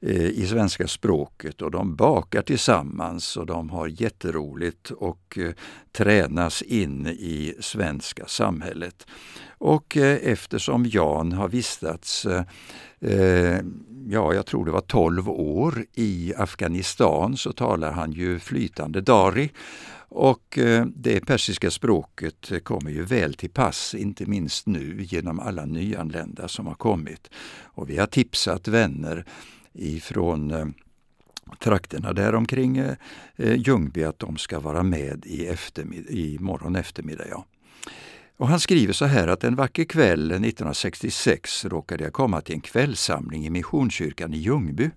Eh, 0.07 0.27
i 0.27 0.47
svenska 0.47 0.89
språket 0.89 1.63
och 1.63 1.71
de 1.71 1.97
bakar 1.97 2.43
tillsammans 2.43 3.37
och 3.37 3.47
de 3.47 3.71
har 3.71 3.87
jätteroligt 3.87 4.91
och 4.91 5.39
eh, 5.39 5.53
tränas 5.93 6.63
in 6.63 7.07
i 7.07 7.55
svenska 7.61 8.27
samhället. 8.27 9.07
Och 9.49 9.97
eh, 9.97 10.19
eftersom 10.23 10.87
Jan 10.87 11.33
har 11.33 11.49
vistats 11.49 12.27
ja, 14.09 14.35
jag 14.35 14.47
tror 14.47 14.65
det 14.65 14.71
var 14.71 14.81
12 14.81 15.31
år 15.31 15.87
i 15.95 16.33
Afghanistan 16.37 17.37
så 17.37 17.53
talar 17.53 17.93
han 17.93 18.13
ju 18.13 18.39
flytande 18.39 19.01
dari 19.01 19.51
och 20.09 20.59
det 20.95 21.21
persiska 21.21 21.71
språket 21.71 22.65
kommer 22.65 22.91
ju 22.91 23.03
väl 23.03 23.35
till 23.35 23.51
pass, 23.51 23.95
inte 23.95 24.27
minst 24.27 24.67
nu 24.67 25.03
genom 25.03 25.41
alla 25.41 25.65
nyanlända 25.65 26.49
som 26.49 26.67
har 26.67 26.75
kommit. 26.75 27.31
Och 27.63 27.91
vi 27.91 27.99
har 27.99 28.07
tipsat 28.07 28.69
vänner 28.69 29.25
ifrån 29.75 30.51
eh, 30.51 30.67
trakterna 31.59 32.13
däromkring 32.13 32.77
eh, 32.77 32.95
eh, 33.37 33.55
Ljungby 33.55 34.05
att 34.05 34.19
de 34.19 34.37
ska 34.37 34.61
vara 34.61 34.83
med 34.83 35.27
i, 35.27 35.47
eftermiddag, 35.47 36.11
i 36.11 36.39
morgon 36.41 36.77
eftermiddag. 36.77 37.25
Ja. 37.31 37.45
Och 38.37 38.49
han 38.49 38.61
skriver 38.61 38.93
så 38.93 39.05
här 39.05 39.29
att 39.29 39.45
en 39.45 39.55
vacker 39.55 39.85
kväll 39.85 40.31
1966 40.31 41.65
råkade 41.65 42.05
jag 42.05 42.13
komma 42.13 42.41
till 42.41 42.55
en 42.55 42.61
kvällssamling 42.61 43.47
i 43.47 43.51
Missionskyrkan 43.51 44.35
i 44.35 44.39
Ljungby. 44.39 44.91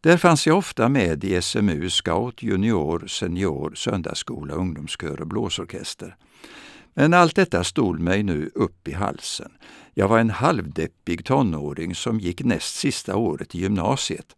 Där 0.00 0.16
fanns 0.16 0.46
jag 0.46 0.58
ofta 0.58 0.88
med 0.88 1.24
i 1.24 1.42
SMU, 1.42 1.90
scout, 1.90 2.42
junior, 2.42 3.06
senior, 3.06 3.74
söndagsskola, 3.74 4.54
ungdomskör 4.54 5.20
och 5.20 5.26
blåsorkester. 5.26 6.16
Men 6.98 7.14
allt 7.14 7.36
detta 7.36 7.64
stod 7.64 8.00
mig 8.00 8.22
nu 8.22 8.50
upp 8.54 8.88
i 8.88 8.92
halsen. 8.92 9.52
Jag 9.94 10.08
var 10.08 10.18
en 10.18 10.30
halvdeppig 10.30 11.24
tonåring 11.24 11.94
som 11.94 12.20
gick 12.20 12.44
näst 12.44 12.74
sista 12.74 13.16
året 13.16 13.54
i 13.54 13.58
gymnasiet. 13.58 14.36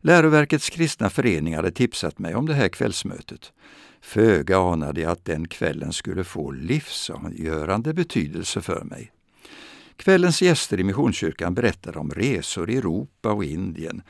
Läroverkets 0.00 0.70
kristna 0.70 1.10
förening 1.10 1.56
hade 1.56 1.70
tipsat 1.70 2.18
mig 2.18 2.34
om 2.34 2.46
det 2.46 2.54
här 2.54 2.68
kvällsmötet. 2.68 3.52
Föga 4.00 4.58
anade 4.58 5.00
jag 5.00 5.12
att 5.12 5.24
den 5.24 5.48
kvällen 5.48 5.92
skulle 5.92 6.24
få 6.24 6.50
livsavgörande 6.50 7.94
betydelse 7.94 8.60
för 8.60 8.84
mig. 8.84 9.13
Kvällens 10.04 10.42
gäster 10.42 10.80
i 10.80 10.84
Missionskyrkan 10.84 11.54
berättade 11.54 11.98
om 11.98 12.10
resor 12.10 12.70
i 12.70 12.76
Europa 12.76 13.32
och 13.32 13.44
Indien. 13.44 14.02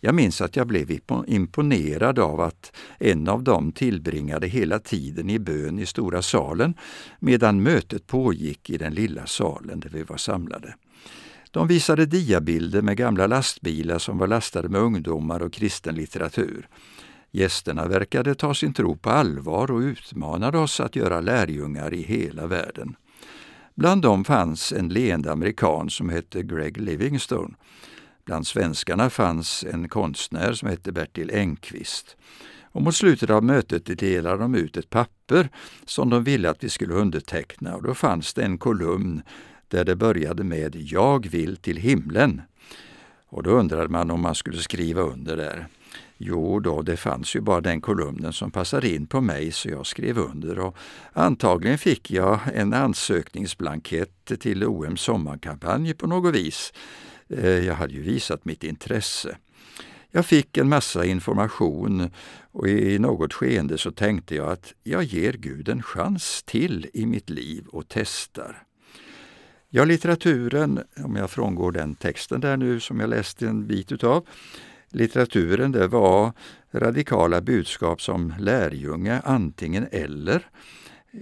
Jag 0.00 0.14
minns 0.14 0.40
att 0.40 0.56
jag 0.56 0.66
blev 0.66 0.98
imponerad 1.26 2.18
av 2.18 2.40
att 2.40 2.76
en 2.98 3.28
av 3.28 3.42
dem 3.42 3.72
tillbringade 3.72 4.46
hela 4.46 4.78
tiden 4.78 5.30
i 5.30 5.38
bön 5.38 5.78
i 5.78 5.86
stora 5.86 6.22
salen 6.22 6.74
medan 7.18 7.62
mötet 7.62 8.06
pågick 8.06 8.70
i 8.70 8.78
den 8.78 8.94
lilla 8.94 9.26
salen 9.26 9.80
där 9.80 9.90
vi 9.90 10.02
var 10.02 10.16
samlade. 10.16 10.74
De 11.50 11.68
visade 11.68 12.06
diabilder 12.06 12.82
med 12.82 12.96
gamla 12.96 13.26
lastbilar 13.26 13.98
som 13.98 14.18
var 14.18 14.26
lastade 14.26 14.68
med 14.68 14.80
ungdomar 14.80 15.42
och 15.42 15.52
kristen 15.52 15.94
litteratur. 15.94 16.68
Gästerna 17.30 17.88
verkade 17.88 18.34
ta 18.34 18.54
sin 18.54 18.74
tro 18.74 18.96
på 18.96 19.10
allvar 19.10 19.70
och 19.70 19.80
utmanade 19.80 20.58
oss 20.58 20.80
att 20.80 20.96
göra 20.96 21.20
lärjungar 21.20 21.94
i 21.94 22.02
hela 22.02 22.46
världen. 22.46 22.96
Bland 23.80 24.02
dem 24.02 24.24
fanns 24.24 24.72
en 24.72 24.88
leende 24.88 25.32
amerikan 25.32 25.90
som 25.90 26.08
hette 26.08 26.42
Greg 26.42 26.76
Livingstone. 26.76 27.54
Bland 28.24 28.46
svenskarna 28.46 29.10
fanns 29.10 29.64
en 29.64 29.88
konstnär 29.88 30.52
som 30.52 30.68
hette 30.68 30.92
Bertil 30.92 31.30
Engqvist. 31.30 32.16
Och 32.72 32.82
mot 32.82 32.94
slutet 32.94 33.30
av 33.30 33.44
mötet 33.44 33.98
delade 33.98 34.38
de 34.38 34.54
ut 34.54 34.76
ett 34.76 34.90
papper 34.90 35.48
som 35.84 36.10
de 36.10 36.24
ville 36.24 36.50
att 36.50 36.64
vi 36.64 36.68
skulle 36.68 36.94
underteckna 36.94 37.74
och 37.74 37.82
då 37.82 37.94
fanns 37.94 38.34
det 38.34 38.42
en 38.42 38.58
kolumn 38.58 39.22
där 39.68 39.84
det 39.84 39.96
började 39.96 40.44
med 40.44 40.76
”Jag 40.76 41.26
vill 41.26 41.56
till 41.56 41.76
himlen”. 41.76 42.42
Och 43.28 43.42
då 43.42 43.50
undrade 43.50 43.88
man 43.88 44.10
om 44.10 44.20
man 44.20 44.34
skulle 44.34 44.58
skriva 44.58 45.00
under 45.00 45.36
där. 45.36 45.66
Jo 46.22 46.60
då, 46.60 46.82
det 46.82 46.96
fanns 46.96 47.36
ju 47.36 47.40
bara 47.40 47.60
den 47.60 47.80
kolumnen 47.80 48.32
som 48.32 48.50
passade 48.50 48.88
in 48.88 49.06
på 49.06 49.20
mig 49.20 49.52
så 49.52 49.68
jag 49.68 49.86
skrev 49.86 50.18
under 50.18 50.58
och 50.58 50.76
antagligen 51.12 51.78
fick 51.78 52.10
jag 52.10 52.40
en 52.54 52.72
ansökningsblankett 52.74 54.40
till 54.40 54.64
OM 54.64 54.96
sommarkampanj 54.96 55.94
på 55.94 56.06
något 56.06 56.34
vis. 56.34 56.72
Eh, 57.28 57.66
jag 57.66 57.74
hade 57.74 57.92
ju 57.92 58.02
visat 58.02 58.44
mitt 58.44 58.64
intresse. 58.64 59.36
Jag 60.10 60.26
fick 60.26 60.56
en 60.56 60.68
massa 60.68 61.04
information 61.04 62.10
och 62.52 62.68
i 62.68 62.98
något 62.98 63.32
skeende 63.32 63.78
så 63.78 63.90
tänkte 63.90 64.34
jag 64.34 64.48
att 64.48 64.74
jag 64.82 65.02
ger 65.02 65.32
Gud 65.32 65.68
en 65.68 65.82
chans 65.82 66.42
till 66.42 66.86
i 66.92 67.06
mitt 67.06 67.30
liv 67.30 67.66
och 67.66 67.84
testar. 67.88 68.62
Ja, 69.68 69.84
litteraturen, 69.84 70.80
om 71.04 71.16
jag 71.16 71.30
frångår 71.30 71.72
den 71.72 71.94
texten 71.94 72.40
där 72.40 72.56
nu 72.56 72.80
som 72.80 73.00
jag 73.00 73.10
läste 73.10 73.46
en 73.46 73.66
bit 73.66 73.92
utav, 73.92 74.26
litteraturen 74.90 75.72
det 75.72 75.86
var 75.86 76.32
radikala 76.72 77.40
budskap 77.40 78.02
som 78.02 78.34
lärjunge 78.38 79.20
antingen 79.24 79.86
eller, 79.90 80.46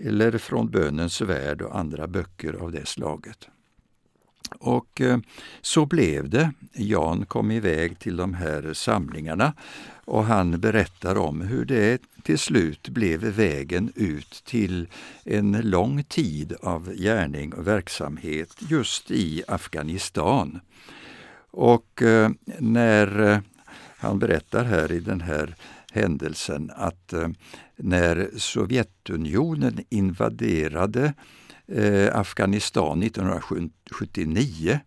eller 0.04 0.38
från 0.38 0.70
bönens 0.70 1.20
värld 1.20 1.62
och 1.62 1.78
andra 1.78 2.07
böcker 2.07 2.52
av 2.52 2.72
det 2.72 2.87
slaget. 2.87 3.48
Och 4.59 5.00
eh, 5.00 5.18
så 5.61 5.87
blev 5.87 6.28
det. 6.28 6.52
Jan 6.72 7.26
kom 7.26 7.50
iväg 7.50 7.98
till 7.98 8.16
de 8.16 8.35
här 8.35 8.72
samlingarna 8.72 9.52
och 10.04 10.24
han 10.24 10.61
berättar 10.61 11.18
om 11.18 11.40
hur 11.40 11.64
det 11.64 12.02
till 12.22 12.38
slut 12.38 12.88
blev 12.88 13.20
vägen 13.20 13.92
ut 13.94 14.42
till 14.44 14.88
en 15.24 15.52
lång 15.52 16.04
tid 16.04 16.52
av 16.62 16.92
gärning 16.94 17.54
och 17.54 17.66
verksamhet 17.66 18.57
just 18.59 19.11
i 19.11 19.42
Afghanistan. 19.48 20.61
Och 21.50 22.02
eh, 22.02 22.31
när 22.59 23.20
eh, 23.20 23.38
han 23.98 24.18
berättar 24.18 24.64
här 24.64 24.92
i 24.92 25.00
den 25.00 25.20
här 25.20 25.54
händelsen 25.92 26.70
att 26.76 27.12
eh, 27.12 27.28
när 27.76 28.30
Sovjetunionen 28.37 29.84
invaderade 29.88 31.14
eh, 31.66 32.18
Afghanistan 32.18 33.02
1979 33.02 34.80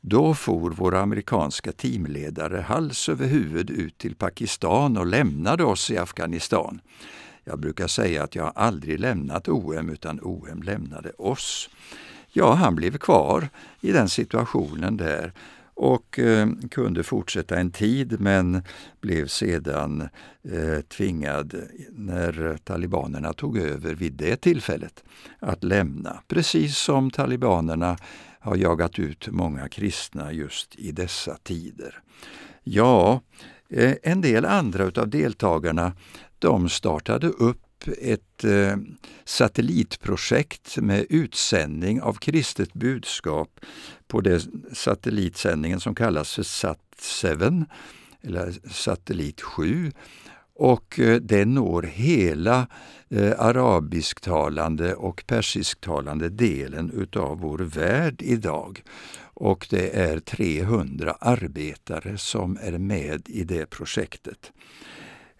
då 0.00 0.34
for 0.34 0.70
våra 0.70 1.00
amerikanska 1.00 1.72
teamledare 1.72 2.60
hals 2.60 3.08
över 3.08 3.26
huvud 3.26 3.70
ut 3.70 3.98
till 3.98 4.14
Pakistan 4.14 4.96
och 4.96 5.06
lämnade 5.06 5.64
oss 5.64 5.90
i 5.90 5.98
Afghanistan. 5.98 6.80
Jag 7.44 7.58
brukar 7.58 7.86
säga 7.86 8.22
att 8.22 8.34
jag 8.34 8.52
aldrig 8.54 9.00
lämnat 9.00 9.48
OM 9.48 9.90
utan 9.90 10.20
OM 10.22 10.62
lämnade 10.62 11.10
oss. 11.10 11.70
Ja, 12.32 12.54
han 12.54 12.76
blev 12.76 12.98
kvar 12.98 13.48
i 13.80 13.92
den 13.92 14.08
situationen 14.08 14.96
där 14.96 15.32
och 15.76 16.18
eh, 16.18 16.48
kunde 16.70 17.02
fortsätta 17.02 17.56
en 17.56 17.70
tid 17.70 18.20
men 18.20 18.62
blev 19.00 19.26
sedan 19.26 20.08
eh, 20.52 20.80
tvingad, 20.80 21.54
när 21.90 22.58
talibanerna 22.64 23.32
tog 23.32 23.58
över 23.58 23.94
vid 23.94 24.12
det 24.12 24.36
tillfället, 24.36 25.04
att 25.38 25.64
lämna. 25.64 26.22
Precis 26.28 26.78
som 26.78 27.10
talibanerna 27.10 27.96
har 28.40 28.56
jagat 28.56 28.98
ut 28.98 29.28
många 29.28 29.68
kristna 29.68 30.32
just 30.32 30.76
i 30.76 30.92
dessa 30.92 31.36
tider. 31.42 32.00
Ja, 32.62 33.20
eh, 33.70 33.94
en 34.02 34.20
del 34.20 34.44
andra 34.44 34.84
utav 34.84 35.08
deltagarna 35.08 35.92
de 36.38 36.68
startade 36.68 37.26
upp 37.26 37.65
ett 37.98 38.44
eh, 38.44 38.76
satellitprojekt 39.24 40.76
med 40.76 41.06
utsändning 41.08 42.02
av 42.02 42.14
kristet 42.14 42.72
budskap 42.72 43.60
på 44.06 44.20
den 44.20 44.40
satellitsändningen 44.72 45.80
som 45.80 45.94
kallas 45.94 46.34
för 46.34 46.42
SAT-7 46.42 47.64
eller 48.22 48.54
satellit 48.70 49.40
7 49.40 49.92
och 50.58 51.00
eh, 51.00 51.16
det 51.16 51.44
når 51.44 51.82
hela 51.82 52.66
eh, 53.08 53.32
arabisktalande 53.38 54.94
och 54.94 55.24
persisktalande 55.26 56.28
delen 56.28 56.90
utav 56.94 57.40
vår 57.40 57.58
värld 57.58 58.22
idag. 58.22 58.82
Och 59.38 59.66
det 59.70 59.96
är 59.96 60.18
300 60.18 61.16
arbetare 61.20 62.18
som 62.18 62.58
är 62.62 62.78
med 62.78 63.28
i 63.28 63.44
det 63.44 63.66
projektet. 63.66 64.52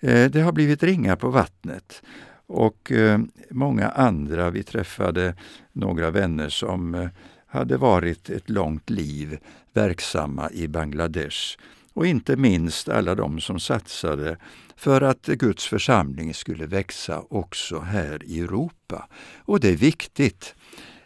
Eh, 0.00 0.30
det 0.30 0.40
har 0.40 0.52
blivit 0.52 0.82
ringar 0.82 1.16
på 1.16 1.30
vattnet 1.30 2.02
och 2.46 2.92
eh, 2.92 3.20
många 3.50 3.88
andra. 3.88 4.50
Vi 4.50 4.62
träffade 4.62 5.34
några 5.72 6.10
vänner 6.10 6.48
som 6.48 6.94
eh, 6.94 7.08
hade 7.46 7.76
varit 7.76 8.30
ett 8.30 8.50
långt 8.50 8.90
liv 8.90 9.38
verksamma 9.72 10.50
i 10.50 10.68
Bangladesh 10.68 11.58
och 11.92 12.06
inte 12.06 12.36
minst 12.36 12.88
alla 12.88 13.14
de 13.14 13.40
som 13.40 13.60
satsade 13.60 14.36
för 14.76 15.00
att 15.00 15.26
Guds 15.26 15.66
församling 15.66 16.34
skulle 16.34 16.66
växa 16.66 17.22
också 17.30 17.80
här 17.80 18.22
i 18.24 18.40
Europa. 18.40 19.08
Och 19.38 19.60
det 19.60 19.68
är 19.68 19.76
viktigt. 19.76 20.54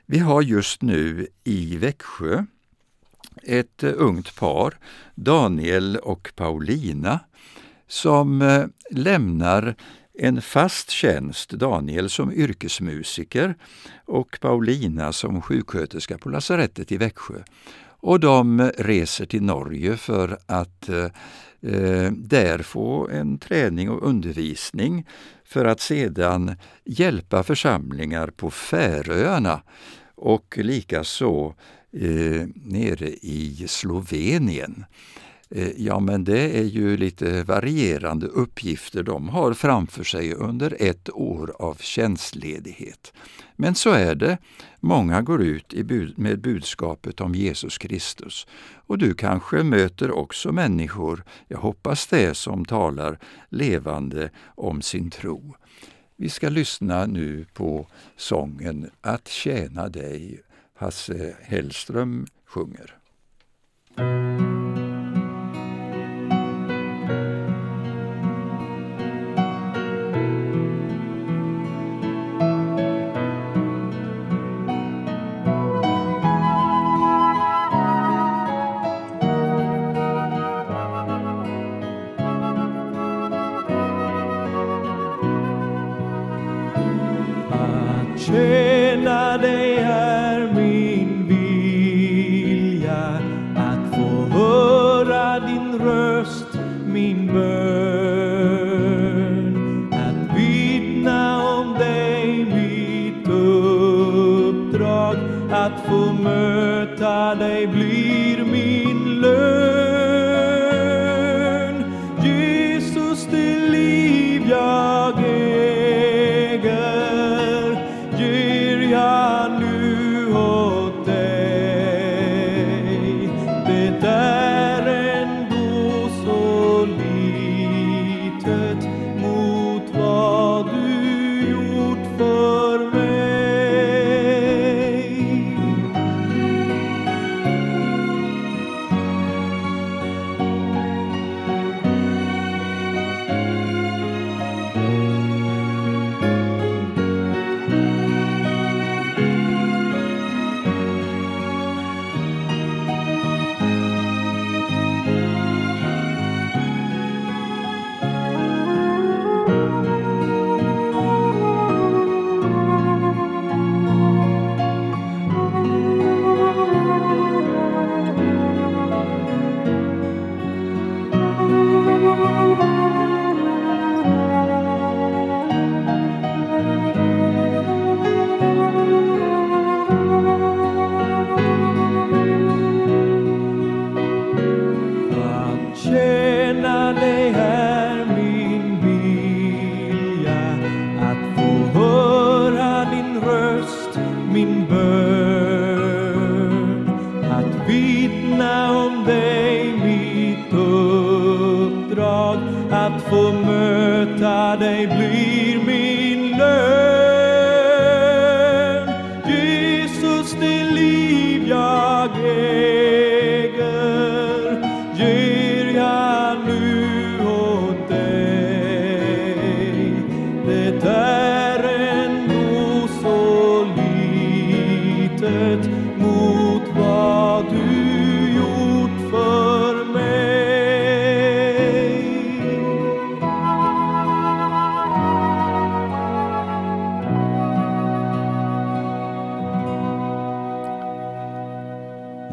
Vi 0.07 0.18
har 0.18 0.42
just 0.42 0.83
nu 0.83 1.26
i 1.44 1.76
Växjö 1.76 2.44
ett 3.42 3.83
ungt 3.83 4.37
par, 4.37 4.74
Daniel 5.14 5.96
och 5.96 6.33
Paulina, 6.37 7.20
som 7.90 8.42
eh, 8.42 8.64
lämnar 8.90 9.74
en 10.18 10.42
fast 10.42 10.90
tjänst, 10.90 11.50
Daniel 11.50 12.11
som 12.11 12.33
yrkesmusiker 12.33 13.55
och 14.05 14.38
Paulina 14.40 15.12
som 15.12 15.42
sjuksköterska 15.42 16.18
på 16.18 16.29
lasarettet 16.29 16.92
i 16.92 16.96
Växjö. 16.96 17.42
Och 18.03 18.20
de 18.20 18.70
reser 18.79 19.26
till 19.26 19.42
Norge 19.42 19.96
för 19.96 20.38
att 20.46 20.88
eh, 20.88 21.05
eh 21.62 22.12
där 22.12 22.59
få 22.62 23.09
en 23.09 23.38
träning 23.38 23.90
och 23.90 24.09
undervisning 24.09 25.07
för 25.44 25.64
att 25.64 25.81
sedan 25.81 26.57
hjälpa 26.85 27.42
församlingar 27.42 28.26
på 28.26 28.50
Färöarna 28.50 29.62
och 30.14 30.59
likaså 30.59 31.55
eh, 31.92 32.46
nere 32.55 33.09
i 33.22 33.64
Slovenien. 33.68 34.85
Eh, 35.51 35.71
ja, 35.77 36.01
men 36.01 36.25
det 36.25 36.59
är 36.59 36.65
ju 36.65 36.97
lite 36.97 37.45
varierande 37.45 38.27
uppgifter 38.27 39.03
de 39.03 39.29
har 39.29 39.53
framför 39.53 40.05
sig 40.05 40.35
under 40.35 40.77
ett 40.81 41.11
år 41.11 41.55
av 41.59 41.75
tjänstledighet. 41.81 43.13
Men 43.57 43.75
så 43.75 43.91
är 43.91 44.15
det. 44.15 44.39
Många 44.81 45.23
går 45.23 45.43
ut 45.43 45.73
med 46.17 46.41
budskapet 46.41 47.21
om 47.21 47.35
Jesus 47.35 47.79
Kristus. 47.79 48.47
Och 48.87 48.99
du 48.99 49.15
kanske 49.15 49.63
möter 49.63 50.11
också 50.11 50.53
människor, 50.53 51.25
jag 51.49 51.59
hoppas 51.59 52.07
det, 52.07 52.35
som 52.35 52.65
talar 52.65 53.19
levande 53.49 54.31
om 54.45 54.83
sin 54.83 55.11
tro. 55.11 55.55
Vi 56.17 56.29
ska 56.29 56.49
lyssna 56.49 57.07
nu 57.07 57.47
på 57.55 57.87
sången 58.17 58.91
Att 59.01 59.29
tjäna 59.29 59.89
dig. 59.89 60.41
Hasse 60.75 61.37
Hellström 61.43 62.27
sjunger. 62.47 62.97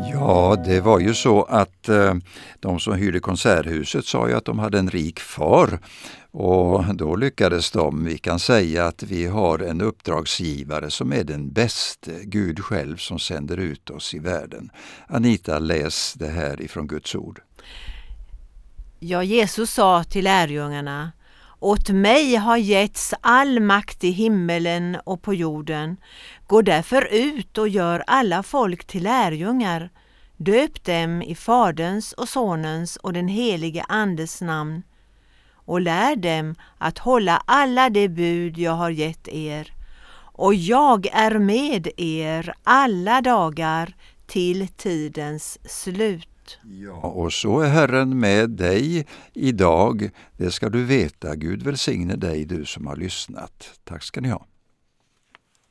Ja, 0.05 0.55
det 0.65 0.81
var 0.81 0.99
ju 0.99 1.13
så 1.13 1.43
att 1.43 1.89
eh, 1.89 2.13
de 2.59 2.79
som 2.79 2.93
hyrde 2.93 3.19
Konserthuset 3.19 4.05
sa 4.05 4.29
ju 4.29 4.35
att 4.35 4.45
de 4.45 4.59
hade 4.59 4.79
en 4.79 4.89
rik 4.89 5.19
far 5.19 5.79
och 6.31 6.95
då 6.95 7.15
lyckades 7.15 7.71
de. 7.71 8.05
Vi 8.05 8.17
kan 8.17 8.39
säga 8.39 8.85
att 8.85 9.03
vi 9.03 9.25
har 9.25 9.59
en 9.59 9.81
uppdragsgivare 9.81 10.89
som 10.89 11.13
är 11.13 11.23
den 11.23 11.51
bäste, 11.51 12.11
Gud 12.23 12.59
själv 12.59 12.97
som 12.97 13.19
sänder 13.19 13.57
ut 13.57 13.89
oss 13.89 14.13
i 14.13 14.19
världen. 14.19 14.69
Anita, 15.07 15.59
läs 15.59 16.13
det 16.13 16.27
här 16.27 16.61
ifrån 16.61 16.87
Guds 16.87 17.15
ord. 17.15 17.41
Ja, 18.99 19.23
Jesus 19.23 19.73
sa 19.73 20.03
till 20.03 20.23
lärjungarna 20.23 21.11
åt 21.59 21.89
mig 21.89 22.35
har 22.35 22.57
getts 22.57 23.13
all 23.21 23.59
makt 23.59 24.03
i 24.03 24.09
himmelen 24.09 24.97
och 25.03 25.21
på 25.21 25.33
jorden. 25.33 25.97
Gå 26.47 26.61
därför 26.61 27.07
ut 27.11 27.57
och 27.57 27.67
gör 27.67 28.03
alla 28.07 28.43
folk 28.43 28.85
till 28.85 29.03
lärjungar. 29.03 29.89
Döp 30.37 30.83
dem 30.83 31.21
i 31.21 31.35
Faderns 31.35 32.13
och 32.13 32.29
Sonens 32.29 32.95
och 32.95 33.13
den 33.13 33.27
helige 33.27 33.85
Andes 33.87 34.41
namn 34.41 34.83
och 35.53 35.81
lär 35.81 36.15
dem 36.15 36.55
att 36.77 36.97
hålla 36.97 37.43
alla 37.45 37.89
de 37.89 38.07
bud 38.07 38.57
jag 38.57 38.71
har 38.71 38.89
gett 38.89 39.27
er. 39.27 39.73
Och 40.33 40.55
jag 40.55 41.07
är 41.13 41.39
med 41.39 41.87
er 41.97 42.53
alla 42.63 43.21
dagar 43.21 43.93
till 44.27 44.67
tidens 44.67 45.59
slut. 45.69 46.36
Ja, 46.63 46.93
och 46.93 47.33
så 47.33 47.59
är 47.59 47.69
Herren 47.69 48.19
med 48.19 48.49
dig 48.49 49.07
idag. 49.33 50.09
Det 50.37 50.51
ska 50.51 50.69
du 50.69 50.83
veta. 50.83 51.35
Gud 51.35 51.63
välsigne 51.63 52.15
dig 52.15 52.45
du 52.45 52.65
som 52.65 52.87
har 52.87 52.95
lyssnat. 52.95 53.79
Tack 53.83 54.03
ska 54.03 54.21
ni 54.21 54.29
ha. 54.29 54.45